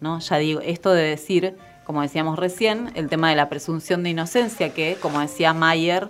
[0.00, 0.20] ¿no?
[0.20, 4.72] Ya digo, esto de decir, como decíamos recién, el tema de la presunción de inocencia,
[4.72, 6.08] que, como decía Mayer,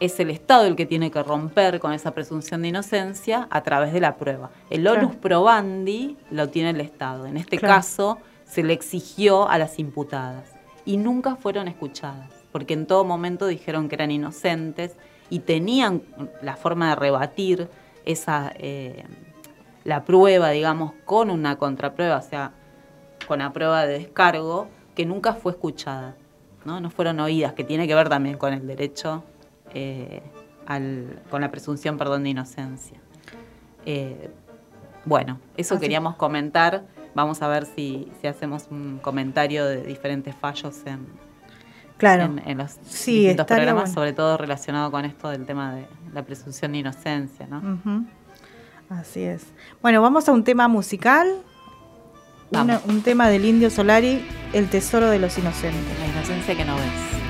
[0.00, 3.92] es el Estado el que tiene que romper con esa presunción de inocencia a través
[3.92, 4.50] de la prueba.
[4.70, 5.00] El Claro.
[5.00, 7.26] onus probandi lo tiene el Estado.
[7.26, 7.74] En este Claro.
[7.74, 13.46] caso, se le exigió a las imputadas y nunca fueron escuchadas, porque en todo momento
[13.46, 14.96] dijeron que eran inocentes
[15.30, 16.02] y tenían
[16.42, 17.68] la forma de rebatir
[18.04, 19.04] esa eh,
[19.84, 22.52] la prueba, digamos, con una contraprueba, o sea,
[23.26, 26.14] con la prueba de descargo, que nunca fue escuchada,
[26.64, 26.80] ¿no?
[26.80, 29.24] No fueron oídas, que tiene que ver también con el derecho,
[29.74, 30.22] eh,
[30.66, 32.98] al- con la presunción, perdón, de inocencia.
[33.86, 34.30] Eh,
[35.04, 36.84] bueno, eso queríamos comentar.
[37.14, 41.06] Vamos a ver si, si hacemos un comentario de diferentes fallos en,
[41.96, 42.24] Claro.
[42.24, 43.94] en, en los Sí, distintos programas, bueno.
[43.94, 48.06] sobre todo relacionado con esto del tema de la presunción de inocencia, ¿no?
[48.90, 49.46] Así es.
[49.82, 51.28] Bueno, vamos a un tema musical.
[52.50, 55.98] Una- un tema del Indio Solari, El Tesoro de los Inocentes.
[56.00, 57.27] La inocencia que no ves.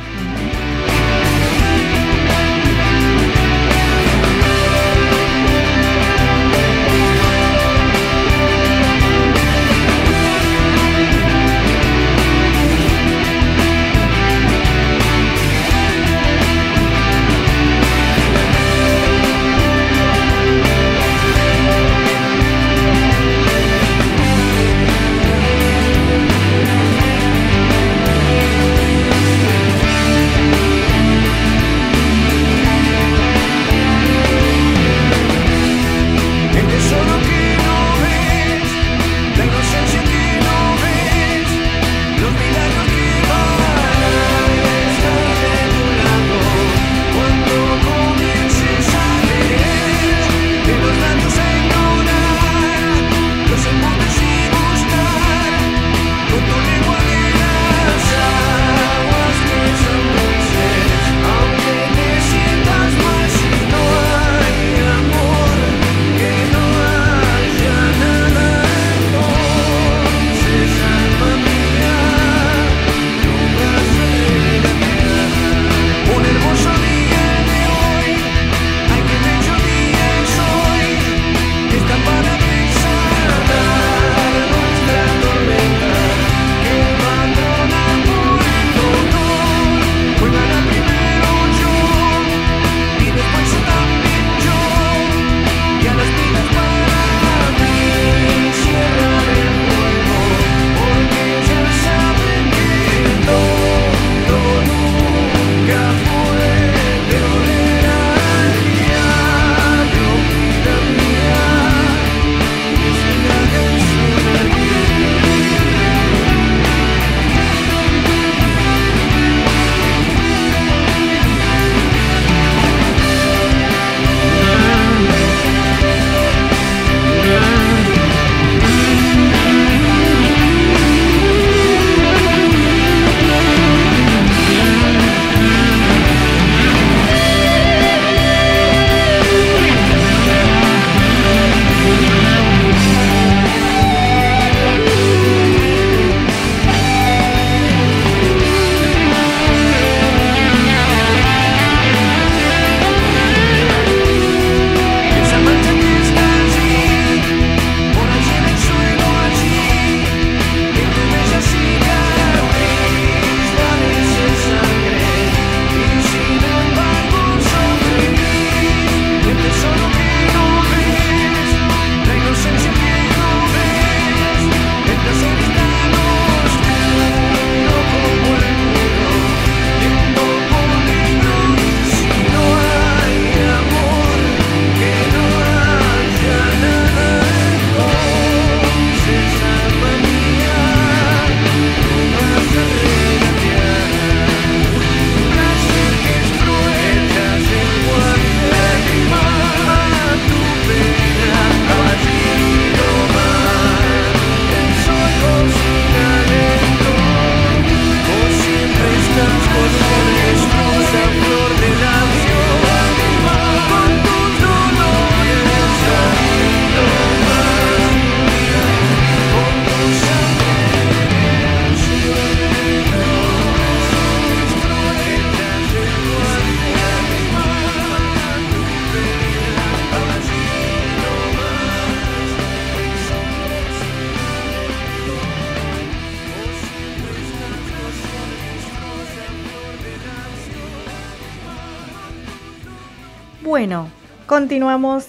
[244.59, 245.07] Continuamos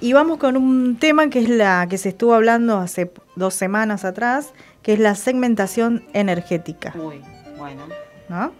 [0.00, 4.04] y vamos con un tema que es la que se estuvo hablando hace dos semanas
[4.04, 6.94] atrás, que es la segmentación energética.
[6.96, 7.20] Uy,
[7.58, 7.82] bueno.
[8.28, 8.52] ¿No?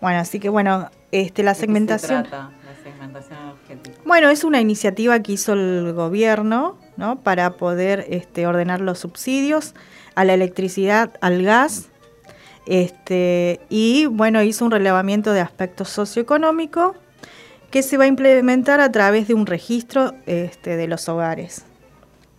[0.00, 2.22] Bueno, así que bueno, este, la ¿De qué se segmentación.
[2.22, 3.98] trata la segmentación energética?
[4.04, 7.18] Bueno, es una iniciativa que hizo el gobierno ¿no?
[7.18, 9.74] para poder este, ordenar los subsidios
[10.14, 11.88] a la electricidad, al gas,
[12.66, 16.94] este, y bueno, hizo un relevamiento de aspectos socioeconómicos
[17.70, 21.64] que se va a implementar a través de un registro este, de los hogares.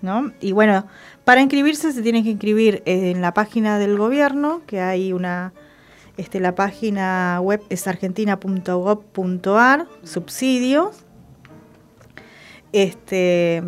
[0.01, 0.31] ¿no?
[0.41, 0.85] Y bueno,
[1.25, 5.53] para inscribirse se tienen que inscribir en la página del gobierno, que hay una,
[6.17, 10.97] este, la página web es argentina.gov.ar, subsidios.
[12.73, 13.61] Este,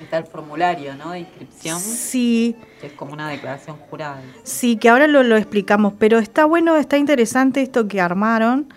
[0.00, 1.10] Está el formulario, ¿no?
[1.10, 1.78] De inscripción.
[1.80, 4.22] sí, Que es como una declaración jurada.
[4.42, 8.72] sí, que ahora lo, lo explicamos, pero está bueno, está interesante esto que armaron,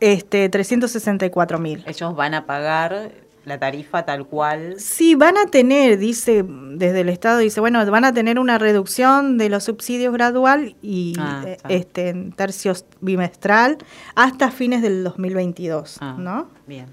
[0.00, 1.82] este 364 mil.
[1.86, 3.12] ellos van a pagar
[3.46, 4.74] la tarifa tal cual.
[4.78, 9.38] Sí, van a tener, dice desde el Estado, dice, bueno, van a tener una reducción
[9.38, 13.78] de los subsidios gradual y Ah, eh, este en tercios bimestral
[14.16, 16.48] hasta fines del 2022, Ah, ¿no?
[16.66, 16.86] Bien.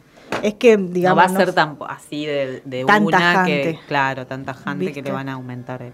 [0.44, 3.62] Es que, no digamos, va a no- ser tan así de, de Tan una tajante.
[3.64, 5.94] que, claro, tan tajante que le van a aumentar el.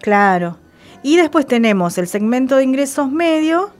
[0.00, 0.56] Claro.
[1.02, 3.70] Y después tenemos el segmento de ingresos medios,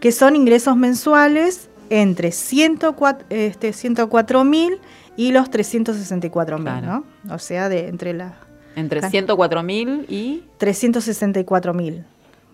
[0.00, 4.78] que son ingresos mensuales entre 104 este, 104 mil
[5.16, 7.04] y los 364 mil, Claro.
[7.24, 7.34] ¿no?
[7.34, 8.34] O sea, de entre la
[8.76, 9.10] Entre Claro.
[9.10, 10.44] 104 mil y.
[10.58, 12.04] 364 mil,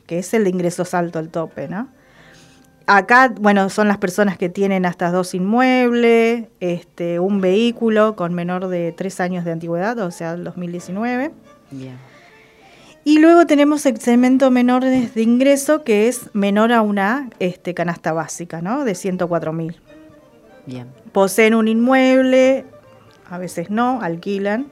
[0.06, 1.88] que es el de ingresos alto, el tope, ¿no?
[2.90, 8.68] Acá, bueno, son las personas que tienen hasta dos inmuebles, este, un vehículo con menor
[8.68, 11.30] de tres años de antigüedad, o sea, el 2019.
[11.70, 11.98] Bien.
[13.04, 17.74] Y luego tenemos el segmento menor de, de ingreso, que es menor a una este,
[17.74, 18.86] canasta básica, ¿no?
[18.86, 19.76] De 104 mil.
[20.64, 20.88] Bien.
[21.12, 22.64] Poseen un inmueble,
[23.28, 24.66] a veces no, alquilan.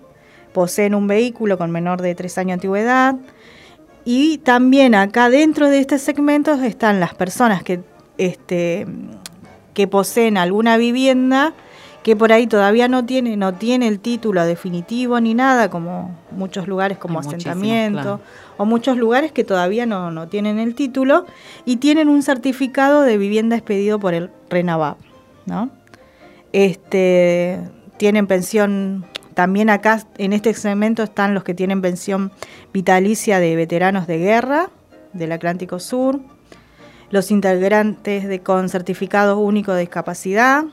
[0.54, 3.16] Poseen un vehículo con menor de tres años de antigüedad.
[4.06, 7.82] Y también acá dentro de este segmento están las personas que,
[8.18, 8.86] este,
[9.74, 11.54] que poseen alguna vivienda
[12.06, 16.68] que por ahí todavía no tiene, no tiene el título definitivo ni nada, como muchos
[16.68, 18.20] lugares como Hay asentamiento,
[18.58, 21.26] o muchos lugares que todavía no, no tienen el título
[21.64, 24.98] y tienen un certificado de vivienda expedido por el RENAVAP,
[25.46, 25.70] ¿no?
[26.52, 27.58] Este,
[27.96, 29.04] tienen pensión,
[29.34, 32.30] también acá en este segmento están los que tienen pensión
[32.72, 34.70] vitalicia de veteranos de guerra
[35.12, 36.20] del Atlántico Sur,
[37.10, 40.64] los integrantes de, con certificado único de discapacidad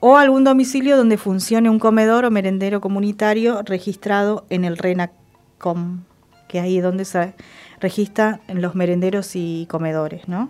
[0.00, 6.02] o algún domicilio donde funcione un comedor o merendero comunitario registrado en el RENACOM,
[6.48, 7.34] que ahí es donde se
[7.80, 10.48] registran los merenderos y comedores, ¿no?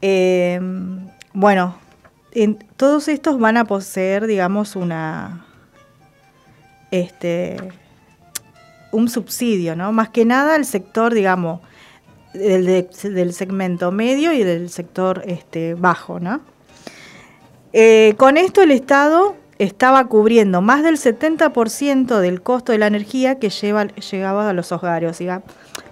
[0.00, 0.60] Eh,
[1.34, 1.76] bueno,
[2.32, 5.44] en- todos estos van a poseer, digamos, una
[6.90, 7.56] este
[8.90, 9.92] un subsidio, ¿no?
[9.92, 11.60] Más que nada el sector, digamos,
[12.34, 16.40] del, de- del segmento medio y del sector este, bajo, ¿no?
[17.72, 23.38] Eh, con esto el Estado estaba cubriendo más del 70% del costo de la energía
[23.38, 25.22] que lleva, llegaba a los hogares,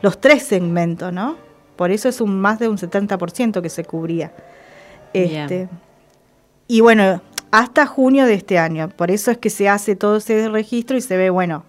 [0.03, 1.37] los tres segmentos, ¿no?
[1.77, 4.33] Por eso es un más de un 70% que se cubría.
[5.15, 5.31] Bien.
[5.37, 5.69] Este,
[6.69, 8.91] y bueno, hasta junio de este año.
[8.91, 11.65] Por eso es que se hace todo ese registro y se ve, bueno,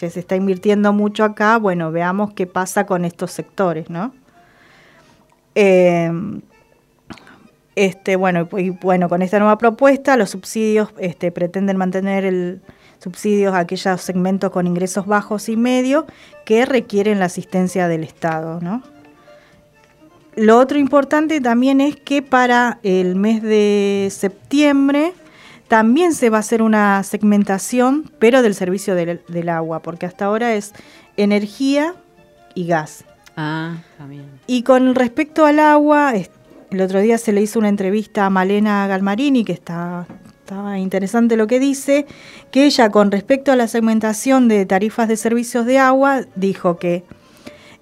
[0.00, 4.14] che, se está invirtiendo mucho acá, bueno, veamos qué pasa con estos sectores, ¿no?
[5.54, 6.10] Eh,
[7.76, 12.62] este, bueno, y bueno, con esta nueva propuesta, los subsidios este, pretenden mantener el
[12.98, 16.04] subsidios a aquellos segmentos con ingresos bajos y medios
[16.44, 18.82] que requieren la asistencia del Estado, ¿no?
[20.36, 25.12] Lo otro importante también es que para el mes de septiembre
[25.70, 30.24] también se va a hacer una segmentación, pero del servicio del, del agua, porque hasta
[30.24, 30.72] ahora es
[31.16, 31.94] energía
[32.56, 33.04] y gas.
[33.36, 34.24] Ah, también.
[34.48, 36.12] Y con respecto al agua,
[36.70, 40.08] el otro día se le hizo una entrevista a Malena Galmarini, que está,
[40.40, 42.04] estaba interesante lo que dice,
[42.50, 47.04] que ella con respecto a la segmentación de tarifas de servicios de agua, dijo que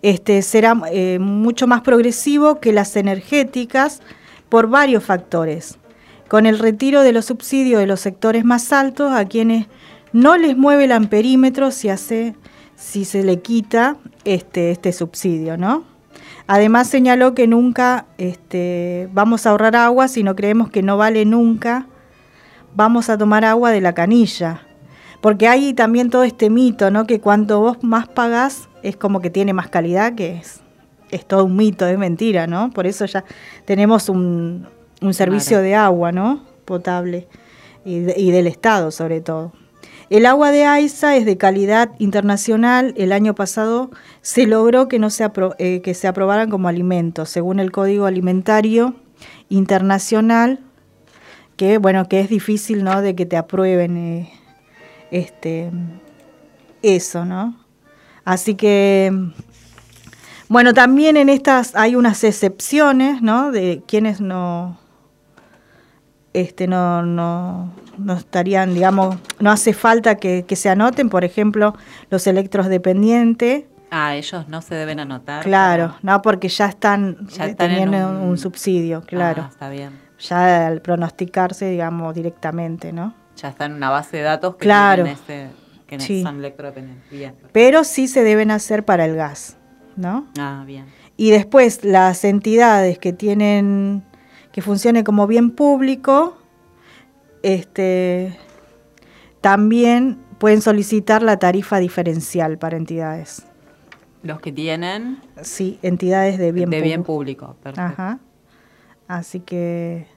[0.03, 4.03] este, será eh, mucho más progresivo que las energéticas
[4.51, 5.79] por varios factores.
[6.29, 9.67] Con el retiro de los subsidios de los sectores más altos, a quienes
[10.13, 12.35] no les mueve el amperímetro si, hace,
[12.77, 15.85] si se le quita este, este subsidio, ¿no?
[16.47, 21.25] Además señaló que nunca este, vamos a ahorrar agua si no creemos que no vale
[21.25, 21.87] nunca,
[22.75, 24.63] vamos a tomar agua de la canilla.
[25.21, 27.07] Porque hay también todo este mito, ¿no?
[27.07, 30.61] Que cuanto vos más pagás, es como que tiene más calidad, que es,
[31.11, 32.71] es todo un mito, es mentira, ¿no?
[32.71, 33.25] Por eso ya
[33.65, 34.67] tenemos un,
[35.03, 35.63] un servicio Claro.
[35.65, 36.45] de agua, ¿no?
[36.65, 37.29] Potable.
[37.85, 39.53] Y, de- y del Estado, sobre todo.
[40.11, 42.95] El agua de AISA es de calidad internacional.
[42.97, 43.91] El año pasado
[44.23, 48.07] se logró que, no se, apro- eh, que se aprobaran como alimentos, según el Código
[48.07, 48.95] Alimentario
[49.49, 50.61] Internacional,
[51.57, 53.03] que bueno, que es difícil, ¿no?
[53.03, 54.31] De que te aprueben eh,
[55.11, 55.71] este
[56.83, 57.57] eso, ¿no?
[58.25, 59.13] Así que
[60.49, 63.51] bueno, también en estas hay unas excepciones, ¿no?
[63.53, 64.79] De quienes no
[66.35, 71.75] este no, no, no estarían, digamos, no hace falta que, que se anoten, por ejemplo,
[72.11, 73.65] los electros dependientes.
[73.91, 75.43] Ah, ellos no se deben anotar.
[75.43, 79.45] Claro, no, porque ya están, Ya eh, están en teniendo un, un- subsidio, claro.
[79.47, 79.91] Ah, está bien.
[80.21, 83.15] Ya al pronosticarse, digamos, directamente, ¿no?
[83.37, 85.07] Ya está en una base de datos que Claro.
[85.07, 85.49] ese,
[85.87, 86.23] que Sí.
[86.23, 87.11] son electrodependientes.
[87.11, 87.35] Bien.
[87.53, 89.57] Pero sí se deben hacer para el gas,
[89.97, 90.27] ¿no?
[90.39, 90.87] Ah, bien.
[91.17, 94.03] Y después las entidades que tienen,
[94.59, 96.37] que funcionen como bien público,
[97.45, 98.37] este,
[99.41, 103.47] también pueden solicitar la tarifa diferencial para entidades.
[104.25, 107.55] Los que tienen Sí, entidades de bien de bien público.
[107.55, 107.63] público.
[107.63, 108.03] Perfecto.
[108.03, 108.19] Ajá.
[109.07, 110.09] Así que,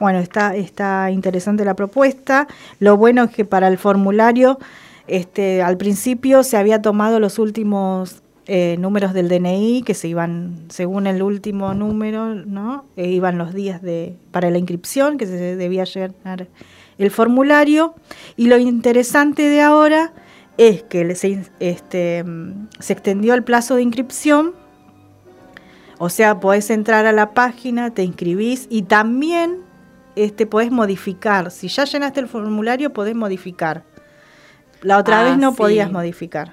[0.00, 2.48] bueno, está, está interesante la propuesta.
[2.80, 4.58] Lo bueno es que para el formulario,
[5.06, 10.64] este, al principio se había tomado los últimos eh, números del DNI, que se iban,
[10.68, 12.84] según el último número, ¿no?
[12.96, 16.48] E iban los días de, para la inscripción, que se debía llenar
[16.98, 17.94] el formulario.
[18.36, 20.12] Y lo interesante de ahora
[20.58, 24.54] es que se, este, mm, se extendió el plazo de inscripción
[26.04, 29.58] o sea, podés entrar a la página, te inscribís y también
[30.16, 31.52] este, podés modificar.
[31.52, 33.84] Si ya llenaste el formulario, podés modificar.
[34.80, 35.58] La otra Ah, vez no sí.
[35.58, 36.50] podías modificar.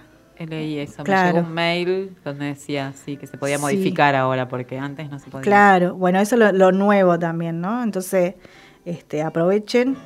[0.48, 1.04] Leí eso.
[1.04, 1.28] Claro.
[1.28, 3.62] Me llegó un mail donde decía sí que se podía Sí.
[3.62, 5.44] modificar ahora porque antes no se podía.
[5.44, 7.84] Claro, bueno, eso es lo, lo nuevo también, ¿no?
[7.84, 8.36] Entonces,
[8.86, 9.98] este, aprovechen,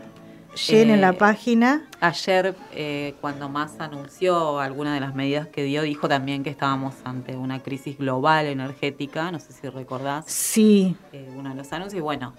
[0.67, 1.83] llenen la Eh, página.
[2.01, 6.95] Ayer, eh, cuando más anunció alguna de las medidas que dio, dijo también que estábamos
[7.05, 11.99] ante una crisis global energética, no sé si recordás Sí, eh, uno de los anuncios.
[11.99, 12.33] Y bueno,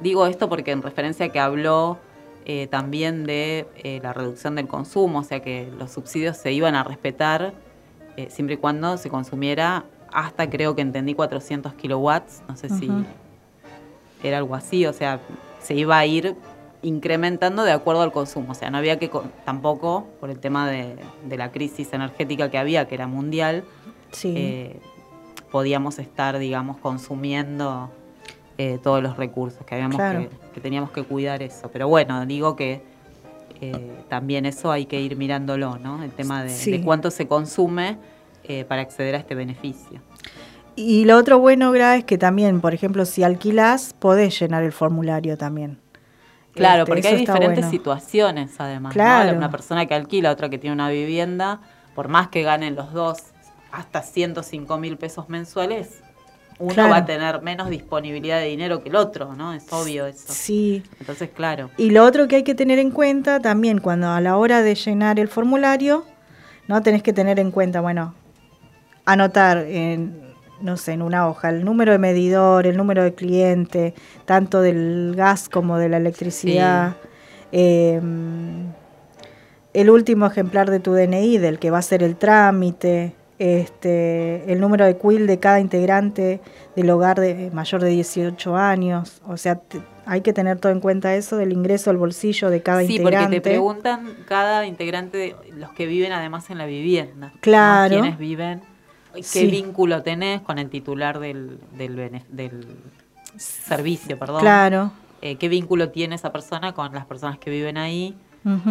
[0.00, 1.98] digo esto porque en referencia a que habló
[2.50, 6.74] eh, también de eh, la reducción del consumo, o sea que los subsidios se iban
[6.74, 7.52] a respetar
[8.16, 12.90] eh, siempre y cuando se consumiera hasta creo que entendí 400 kilowatts, no sé si
[14.22, 15.20] era algo así, o sea,
[15.60, 16.34] se iba a ir
[16.80, 20.68] incrementando de acuerdo al consumo, o sea, no había que co- tampoco, por el tema
[20.68, 20.96] de,
[21.28, 23.64] de la crisis energética que había, que era mundial,
[24.10, 24.32] sí.
[25.50, 27.90] podíamos estar, digamos, consumiendo
[28.58, 30.20] eh, todos los recursos, que, habíamos Claro.
[30.28, 31.70] que, que teníamos que cuidar eso.
[31.72, 32.82] Pero bueno, digo que
[33.60, 36.02] eh, también eso hay que ir mirándolo, ¿no?
[36.02, 36.72] El tema de, Sí.
[36.72, 37.98] de cuánto se consume
[38.44, 40.00] eh, para acceder a este beneficio.
[40.76, 44.72] Y lo otro bueno, Gra, es que también, por ejemplo, si alquilás, podés llenar el
[44.72, 45.78] formulario también.
[46.54, 47.70] Claro, Este, porque hay diferentes bueno.
[47.70, 48.90] situaciones además.
[48.90, 48.94] ¿no?
[48.94, 49.36] Claro.
[49.36, 51.60] Una persona que alquila, otra que tiene una vivienda,
[51.94, 53.18] por más que ganen los dos
[53.72, 56.02] hasta 105 mil pesos mensuales,
[56.58, 56.90] uno Claro.
[56.90, 59.52] va a tener menos disponibilidad de dinero que el otro, ¿no?
[59.54, 60.32] Es obvio eso.
[60.32, 60.82] Sí.
[61.00, 61.70] Entonces, claro.
[61.76, 64.74] Y lo otro que hay que tener en cuenta también cuando a la hora de
[64.74, 66.04] llenar el formulario,
[66.66, 66.82] ¿no?
[66.82, 68.14] Tenés que tener en cuenta, bueno,
[69.04, 70.28] anotar en
[70.60, 73.94] no sé, en una hoja, el número de medidor, el número de cliente,
[74.24, 76.96] tanto del gas como de la electricidad.
[77.52, 78.00] Eh,
[79.72, 84.60] el último ejemplar de tu DNI, del que va a ser el trámite, este, el
[84.60, 86.40] número de quill de cada integrante
[86.76, 89.20] del hogar de mayor de 18 años.
[89.26, 92.62] O sea, te- hay que tener todo en cuenta eso del ingreso al bolsillo de
[92.62, 93.26] cada Sí, integrante.
[93.26, 97.28] porque te preguntan cada integrante, los que viven además en la vivienda.
[97.34, 97.40] ¿no?
[97.40, 97.90] Claro.
[98.00, 98.62] ¿Quiénes viven?
[99.14, 99.46] ¿Qué Sí.
[99.48, 102.66] vínculo tenés con el titular del, del, del
[103.36, 104.18] servicio?
[104.18, 104.40] Perdón.
[104.40, 104.92] Claro.
[105.20, 108.14] Eh, ¿Qué vínculo tiene esa persona con las personas que viven ahí?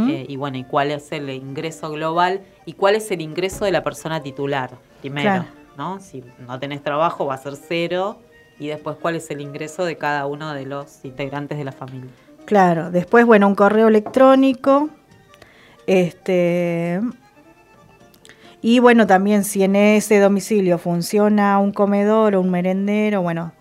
[0.09, 2.41] Eh, y bueno, ¿y cuál es el ingreso global?
[2.65, 4.71] ¿Y cuál es el ingreso de la persona titular?
[5.01, 5.45] Primero, Claro.
[5.77, 5.99] ¿no?
[5.99, 8.19] Si no tenés trabajo va a ser cero.
[8.59, 12.09] Y después, ¿cuál es el ingreso de cada uno de los integrantes de la familia?
[12.45, 14.89] Claro, después, bueno, un correo electrónico.
[15.85, 16.99] Este.
[18.61, 23.53] Y bueno, también si en ese domicilio funciona un comedor o un merendero, bueno,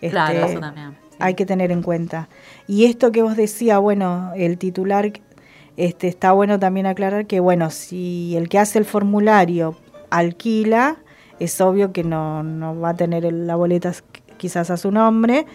[0.00, 0.94] este, Claro, eso también.
[1.18, 2.28] hay que tener en cuenta.
[2.68, 5.10] Y esto que vos decías, bueno, el titular,
[5.76, 9.76] este, está bueno también aclarar que, bueno, si el que hace el formulario
[10.10, 10.96] alquila,
[11.40, 13.92] es obvio que no, no va a tener el- la boleta
[14.36, 15.46] quizás a su nombre,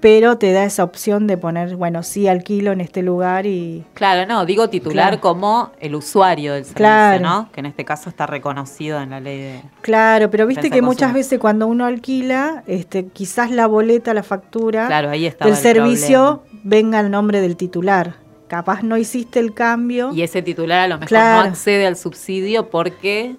[0.00, 3.84] pero te da esa opción de poner, bueno, sí alquilo en este lugar y...
[3.94, 5.20] Claro, no, digo titular Claro.
[5.20, 7.20] como el usuario del servicio, Claro.
[7.24, 7.48] ¿no?
[7.52, 9.60] Que en este caso está reconocido en la ley de...
[9.80, 14.86] Claro, pero viste que muchas veces cuando uno alquila, este, quizás la boleta, la factura
[14.86, 18.14] Claro, ahí del el servicio venga al nombre del titular.
[18.48, 20.12] Capaz no hiciste el cambio.
[20.12, 21.44] Y ese titular a lo mejor Claro.
[21.44, 23.36] no accede al subsidio porque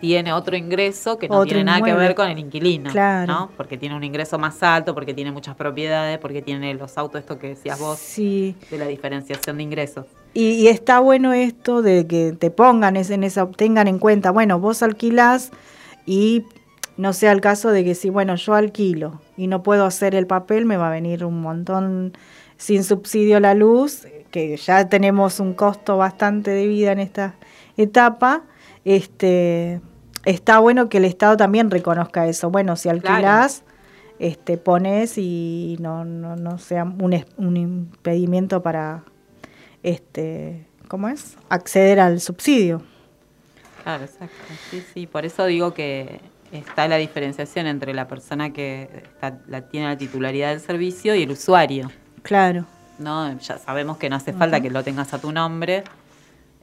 [0.00, 3.32] tiene otro ingreso que no Otro tiene nada que ver con el inquilino, Claro.
[3.32, 3.50] ¿no?
[3.56, 7.38] Porque tiene un ingreso más alto, porque tiene muchas propiedades, porque tiene los autos, esto
[7.38, 8.54] que decías vos, Sí.
[8.70, 10.06] de la diferenciación de ingresos.
[10.34, 14.58] Y, y está bueno esto de que te pongan en esa, tengan en cuenta, bueno,
[14.58, 15.50] vos alquilás
[16.06, 16.42] y
[16.98, 20.26] no sea el caso de que si, bueno, yo alquilo y no puedo hacer el
[20.26, 22.12] papel, me va a venir un montón
[22.56, 27.34] sin subsidio la luz, que ya tenemos un costo bastante de vida en esta
[27.76, 28.42] etapa.
[28.84, 29.80] Este,
[30.24, 32.50] está bueno que el Estado también reconozca eso.
[32.50, 33.62] Bueno, si alquilás,
[34.18, 39.04] este, pones y no, no, no sea un, un impedimento para
[39.82, 41.36] este, ¿cómo es?
[41.48, 42.82] acceder al subsidio.
[43.82, 44.34] Claro, exacto.
[44.70, 46.20] Sí, sí, por eso digo que
[46.52, 51.22] está la diferenciación entre la persona que está- la, tiene la titularidad del servicio y
[51.22, 51.90] el usuario.
[52.24, 52.66] Claro.
[52.98, 53.38] ¿no?
[53.38, 55.84] Ya sabemos que no hace falta que lo tengas a tu nombre.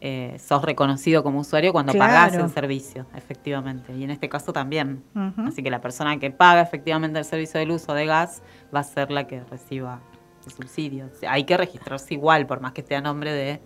[0.03, 2.11] eh, sos reconocido como usuario cuando Claro.
[2.11, 3.93] pagás el servicio, efectivamente.
[3.95, 5.03] Y en este caso también.
[5.45, 8.41] Así que la persona que paga efectivamente el servicio de luz o de gas
[8.73, 9.99] va a ser la que reciba
[10.43, 11.05] el subsidio.
[11.05, 13.61] O sea, hay que registrarse igual, por más que esté a nombre de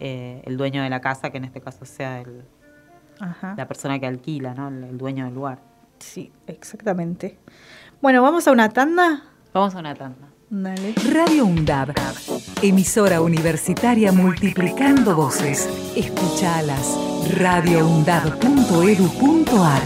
[0.00, 2.42] eh, el dueño de la casa, que en este caso sea el,
[3.20, 3.54] Ajá.
[3.56, 4.66] la persona que alquila, ¿no?
[4.70, 5.60] El, el dueño del lugar.
[6.00, 7.38] Sí, exactamente.
[8.02, 9.22] Bueno, ¿vamos a una tanda?
[9.54, 10.26] Vamos a una tanda.
[10.52, 10.94] Dale.
[11.12, 11.94] Radio UNDAB,
[12.60, 15.68] emisora universitaria multiplicando voces.
[15.94, 16.98] Escuchalas.
[17.38, 19.82] radioundab.edu.ar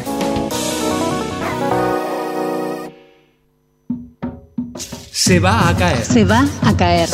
[5.12, 6.02] Se va a caer.
[6.02, 7.10] Se va a caer.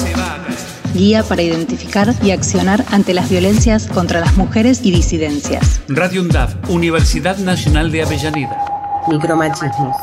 [0.95, 5.81] Guía para identificar y accionar ante las violencias contra las mujeres y disidencias.
[5.89, 8.65] Radio UNDAV, Universidad Nacional de Avellaneda.
[9.09, 9.97] Micromachismos.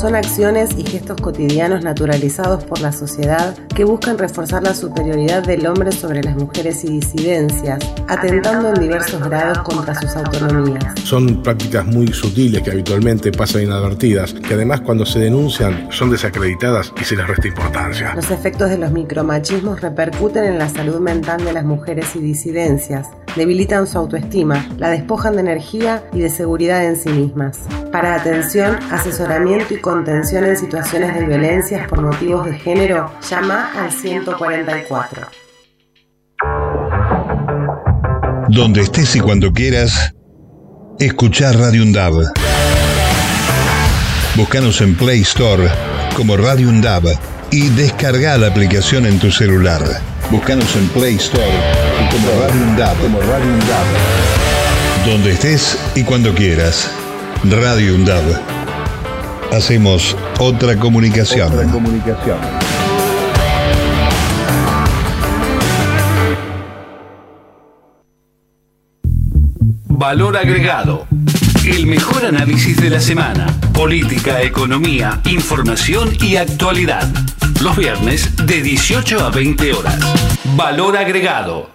[0.00, 5.66] Son acciones y gestos cotidianos naturalizados por la sociedad que buscan reforzar la superioridad del
[5.66, 11.00] hombre sobre las mujeres y disidencias, atentando en diversos grados contra sus autonomías.
[11.02, 16.92] Son prácticas muy sutiles que habitualmente pasan inadvertidas, que además cuando se denuncian son desacreditadas
[17.00, 18.14] y se les resta importancia.
[18.14, 23.08] Los efectos de los micromachismos repercuten en la salud mental de las mujeres y disidencias,
[23.34, 27.60] debilitan su autoestima, la despojan de energía y de seguridad en sí mismas.
[27.92, 33.92] Para atención, asesoramiento y contención en situaciones de violencias por motivos de género, llama al
[33.92, 35.28] 144.
[38.48, 40.12] Donde estés y cuando quieras,
[40.98, 42.14] escuchar Radio Undab.
[44.34, 45.68] Búscanos en Play Store
[46.16, 47.04] como Radio Undab
[47.52, 49.82] y descarga la aplicación en tu celular.
[50.32, 51.60] Búscanos en Play Store
[52.10, 52.96] como Radio Undab.
[53.02, 53.86] Como Radio Undab.
[55.06, 56.90] Donde estés y cuando quieras.
[57.44, 58.55] Radio Undab.
[59.52, 61.52] Hacemos otra comunicación.
[61.52, 62.38] Otra comunicación.
[69.88, 71.06] Valor agregado.
[71.64, 73.46] El mejor análisis de la semana.
[73.72, 77.08] Política, economía, información y actualidad.
[77.62, 79.98] Los viernes de 18 a 20 horas.
[80.54, 81.70] Valor agregado.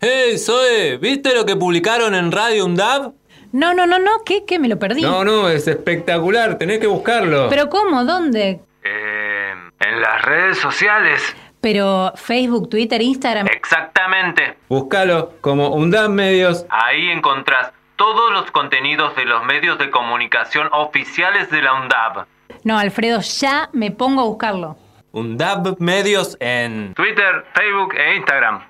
[0.00, 0.96] ¡Hey, Zoe!
[0.96, 3.12] ¿Viste lo que publicaron en Radio UNDAB?
[3.52, 4.44] No, no, no, no, ¿qué?
[4.44, 4.58] ¿Qué?
[4.58, 5.02] Me lo perdí.
[5.02, 7.48] No, no, es espectacular, tenés que buscarlo.
[7.48, 8.04] ¿Pero cómo?
[8.04, 8.60] ¿Dónde?
[8.84, 11.36] Eh, en las redes sociales.
[11.60, 13.46] Pero Facebook, Twitter, Instagram.
[13.48, 14.56] Exactamente.
[14.68, 16.64] Búscalo como UNDAB Medios.
[16.70, 22.24] Ahí encontrás todos los contenidos de los medios de comunicación oficiales de la UNDAB.
[22.64, 24.76] No, Alfredo, ya me pongo a buscarlo.
[25.12, 28.62] UNDAB Medios en Twitter, Facebook e Instagram.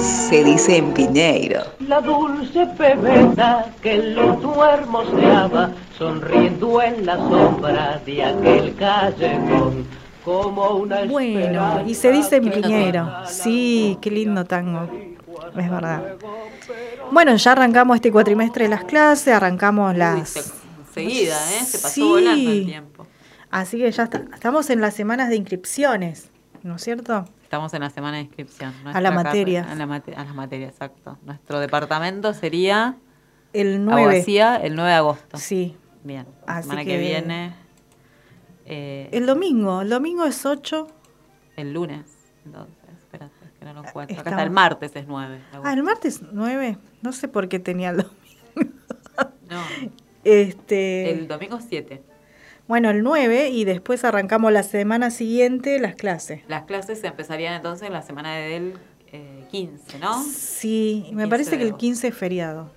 [0.00, 1.60] Se dice en Piñeiro.
[1.80, 9.86] La dulce pebeta que en los duermos se sonriendo en la sombra de aquel callejón.
[10.24, 13.10] Como una Bueno, y se dice en Piñeiro.
[13.26, 14.88] Sí, qué lindo tango.
[15.56, 16.14] Es verdad.
[17.10, 20.52] Bueno, ya arrancamos este cuatrimestre de las clases, arrancamos las...
[20.88, 21.64] Enseguida, ¿eh?
[21.64, 23.06] Se pasó volando el tiempo.
[23.50, 26.28] Así que ya está- estamos en las semanas de inscripciones,
[26.62, 27.24] ¿no es cierto?
[27.48, 28.74] Estamos en la semana de inscripción.
[28.84, 29.66] A la Nuestra materia.
[29.72, 31.16] A, la mate- a las materias, exacto.
[31.24, 32.96] Nuestro departamento sería
[33.54, 34.02] El 9.
[34.02, 35.38] Abogacía el 9 de agosto.
[35.38, 35.74] Sí.
[36.04, 36.26] Bien.
[36.46, 37.54] La semana que, que- viene.
[38.66, 40.88] eh, El domingo, el domingo es 8.
[41.56, 42.04] el lunes.
[42.44, 44.14] Entonces, espérate, que no lo encuentro.
[44.20, 45.36] Acá estamos- está el martes es 9.
[45.36, 46.76] de Ah, el martes 9.
[47.00, 48.74] No sé por qué tenía el domingo.
[49.48, 49.62] No,
[50.24, 52.02] Este, el domingo 7.
[52.68, 56.42] Bueno, el 9 y después arrancamos la semana siguiente las clases.
[56.48, 58.74] Las clases empezarían entonces la semana del
[59.10, 60.22] eh, 15, ¿no?
[60.22, 61.78] Sí, me 15 parece que el agosto.
[61.78, 62.70] 15 es feriado.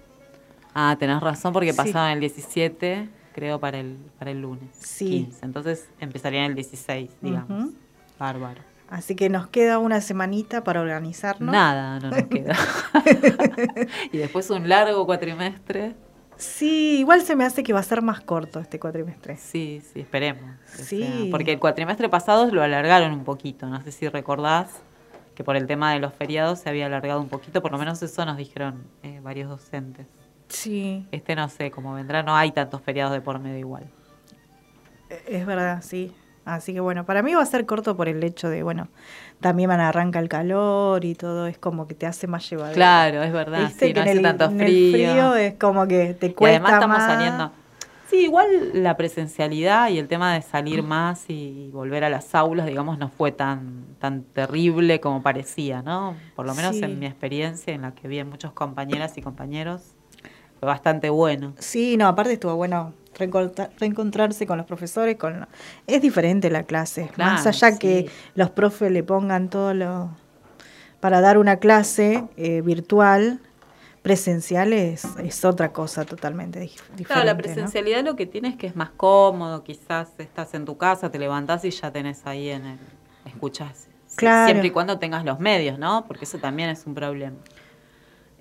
[0.73, 1.77] Ah, tenés razón porque Sí.
[1.77, 4.69] pasaban el 17, creo, para el, para el lunes.
[4.79, 5.09] Sí.
[5.25, 5.45] 15.
[5.45, 7.65] Entonces empezarían el 16, digamos.
[7.65, 7.73] Ujú.
[8.17, 8.61] Bárbaro.
[8.89, 11.51] Así que nos queda una semanita para organizarnos.
[11.51, 12.55] Nada, no nos queda.
[14.13, 15.95] y después un largo cuatrimestre.
[16.41, 19.37] Sí, igual se me hace que va a ser más corto este cuatrimestre.
[19.37, 20.55] Sí, sí, esperemos.
[20.65, 21.03] Sí.
[21.03, 21.31] sea.
[21.31, 23.67] Porque el cuatrimestre pasado lo alargaron un poquito.
[23.67, 24.69] No sé si recordás
[25.35, 27.61] que por el tema de los feriados se había alargado un poquito.
[27.61, 30.07] Por lo menos eso nos dijeron eh, varios docentes.
[30.47, 32.23] Sí, Este no sé cómo vendrá.
[32.23, 33.83] No hay tantos feriados de por medio igual.
[35.09, 36.11] e- es verdad, sí.
[36.43, 38.87] Así que bueno, para mí va a ser corto por el hecho de, bueno,
[39.41, 42.73] también van arranca el calor y todo, es como que te hace más llevadero.
[42.75, 43.59] Claro, es verdad.
[43.67, 45.35] Viste Sí, que no hace el, tanto el frío.
[45.35, 47.07] es como que te Y cuesta además estamos más.
[47.07, 47.51] saliendo.
[48.09, 52.65] Sí, igual la presencialidad y el tema de salir más y volver a las aulas,
[52.65, 56.15] digamos, no fue tan, tan terrible como parecía, ¿no?
[56.35, 56.83] Por lo menos Sí.
[56.83, 59.93] en mi experiencia, en la que vi en muchos compañeras y compañeros,
[60.59, 61.53] fue bastante bueno.
[61.59, 65.47] Sí, no, aparte estuvo bueno reencontrarse con los profesores, con
[65.87, 67.79] es diferente la clase, más allá sí.
[67.79, 70.09] que los profes le pongan todo lo
[70.99, 73.39] para dar una clase eh, virtual,
[74.03, 77.03] presencial es, es otra cosa totalmente dif- diferente.
[77.05, 77.39] Claro, la ¿no?
[77.39, 81.17] presencialidad lo que tiene es que es más cómodo, quizás estás en tu casa, te
[81.19, 82.79] levantás y ya tenés ahí en el...
[83.25, 83.87] escuchás.
[84.15, 84.47] Claro.
[84.47, 86.05] Siempre y cuando tengas los medios, ¿no?
[86.07, 87.37] Porque eso también es un problema.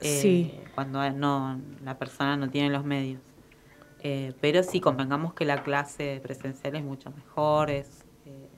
[0.00, 0.60] Eh, Sí.
[0.74, 3.20] Cuando no, la persona no tiene los medios.
[4.02, 8.48] Eh, pero sí, convengamos que la clase presencial es mucho mejor, es eh,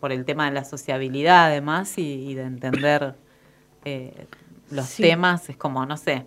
[0.00, 3.14] por el tema de la sociabilidad además y, y de entender
[3.84, 4.26] eh,
[4.70, 5.02] los Sí.
[5.02, 6.26] temas, es como, no sé,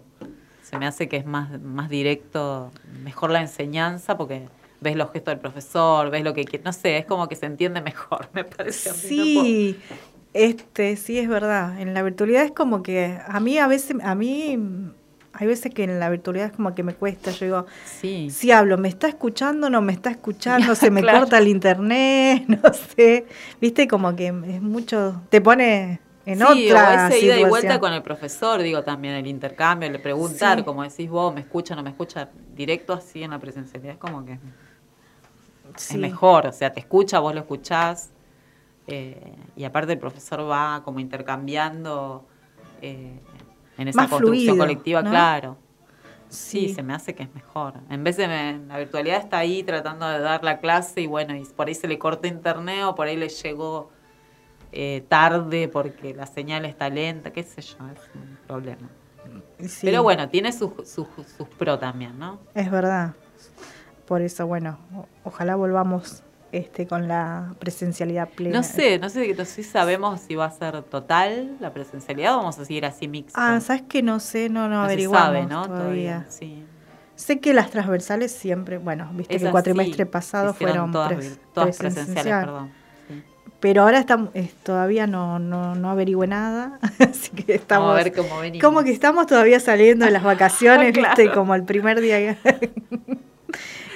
[0.61, 2.71] se me hace que es más, más directo,
[3.03, 4.49] mejor la enseñanza porque
[4.79, 7.45] ves los gestos del profesor, ves lo que quiere, no sé, es como que se
[7.47, 8.89] entiende mejor, me parece.
[8.89, 9.81] a mí, no Sí,
[10.33, 11.79] este, sí es verdad.
[11.79, 14.57] En la virtualidad es como que a mí a veces, a mí
[15.33, 17.31] hay veces que en la virtualidad es como que me cuesta.
[17.31, 18.29] Yo digo, Sí.
[18.29, 19.69] si hablo, ¿me está escuchando?
[19.69, 20.75] ¿No me está escuchando?
[20.75, 21.19] ¿Se me Claro.
[21.21, 22.43] corta el internet?
[22.47, 23.25] No sé.
[23.59, 27.79] Viste, como que es mucho, te pone en sí, otra o ese ida y vuelta
[27.79, 30.63] con el profesor, digo también el intercambio, le preguntar, Sí.
[30.63, 34.23] como decís vos, me escucha, no me escucha, directo así en la presencialidad, es como
[34.23, 34.37] que
[35.75, 35.95] Sí.
[35.95, 38.11] es mejor, o sea, te escucha, vos lo escuchás,
[38.87, 42.25] eh, y aparte el profesor va como intercambiando
[42.81, 43.19] eh,
[43.77, 45.09] en esa construcción fluido, colectiva, ¿no?
[45.09, 45.57] claro.
[46.29, 46.73] Sí, Sí.
[46.73, 47.75] se me hace que es mejor.
[47.91, 51.35] En vez de me- la virtualidad está ahí tratando de dar la clase y bueno,
[51.35, 53.91] y por ahí se le corta internet o por ahí le llegó
[54.71, 58.89] eh, tarde porque la señal está lenta, qué sé yo, es un problema.
[59.59, 61.07] Sí, Pero bueno, tiene sus, sus,
[61.37, 62.39] sus pro también, ¿no?
[62.55, 63.13] Es verdad.
[64.07, 64.79] Por eso, bueno,
[65.23, 66.23] ojalá volvamos
[66.53, 68.57] este con la presencialidad plena.
[68.57, 72.35] No sé, no sé, no sé si sabemos si va a ser total la presencialidad
[72.35, 73.39] o vamos a seguir así mixto.
[73.41, 75.65] Ah, ¿sabes que No sé, no, no, No se averiguamos sabe, ¿no?
[75.67, 76.25] todavía.
[76.29, 76.63] sí.
[77.15, 81.11] Sé que las transversales siempre, bueno, viste que el cuatrimestre sí, pasado se fueron todas,
[81.11, 82.05] pres- todas presencial.
[82.07, 82.71] presenciales, perdón.
[83.07, 83.23] Sí.
[83.59, 87.87] Pero ahora estamos, es- todavía no, no, no averigüé nada, así que estamos...
[87.89, 88.63] Vamos a ver cómo venimos.
[88.67, 91.15] Como que estamos todavía saliendo de las vacaciones, Claro.
[91.15, 92.35] viste, como el primer día.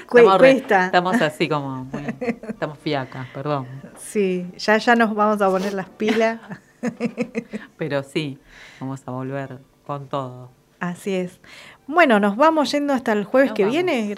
[0.07, 2.15] Estamos, re- estamos así como, muy-
[2.47, 3.67] estamos fiacas, perdón.
[3.97, 6.39] Sí, ya, ya nos vamos a poner las pilas.
[7.77, 8.39] Pero sí,
[8.79, 10.51] vamos a volver con todo.
[10.79, 11.39] Así es.
[11.87, 13.73] Bueno, nos vamos yendo hasta el jueves Nos que vamos.
[13.73, 14.15] viene.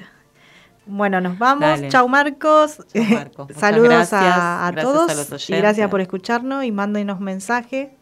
[0.85, 1.61] Bueno, nos vamos.
[1.61, 1.89] Dale.
[1.89, 2.79] Chau Marcos.
[2.93, 3.47] Chau, Marcos.
[3.49, 4.21] Muchas Saludos gracias.
[4.23, 7.95] a, a Gracias todos a los y gracias por escucharnos y mándenos mensaje.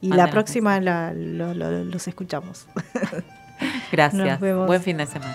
[0.00, 2.66] Y la próxima la- lo- lo- los escuchamos.
[3.90, 4.14] Gracias.
[4.24, 4.66] Nos vemos.
[4.68, 5.34] Buen fin de semana.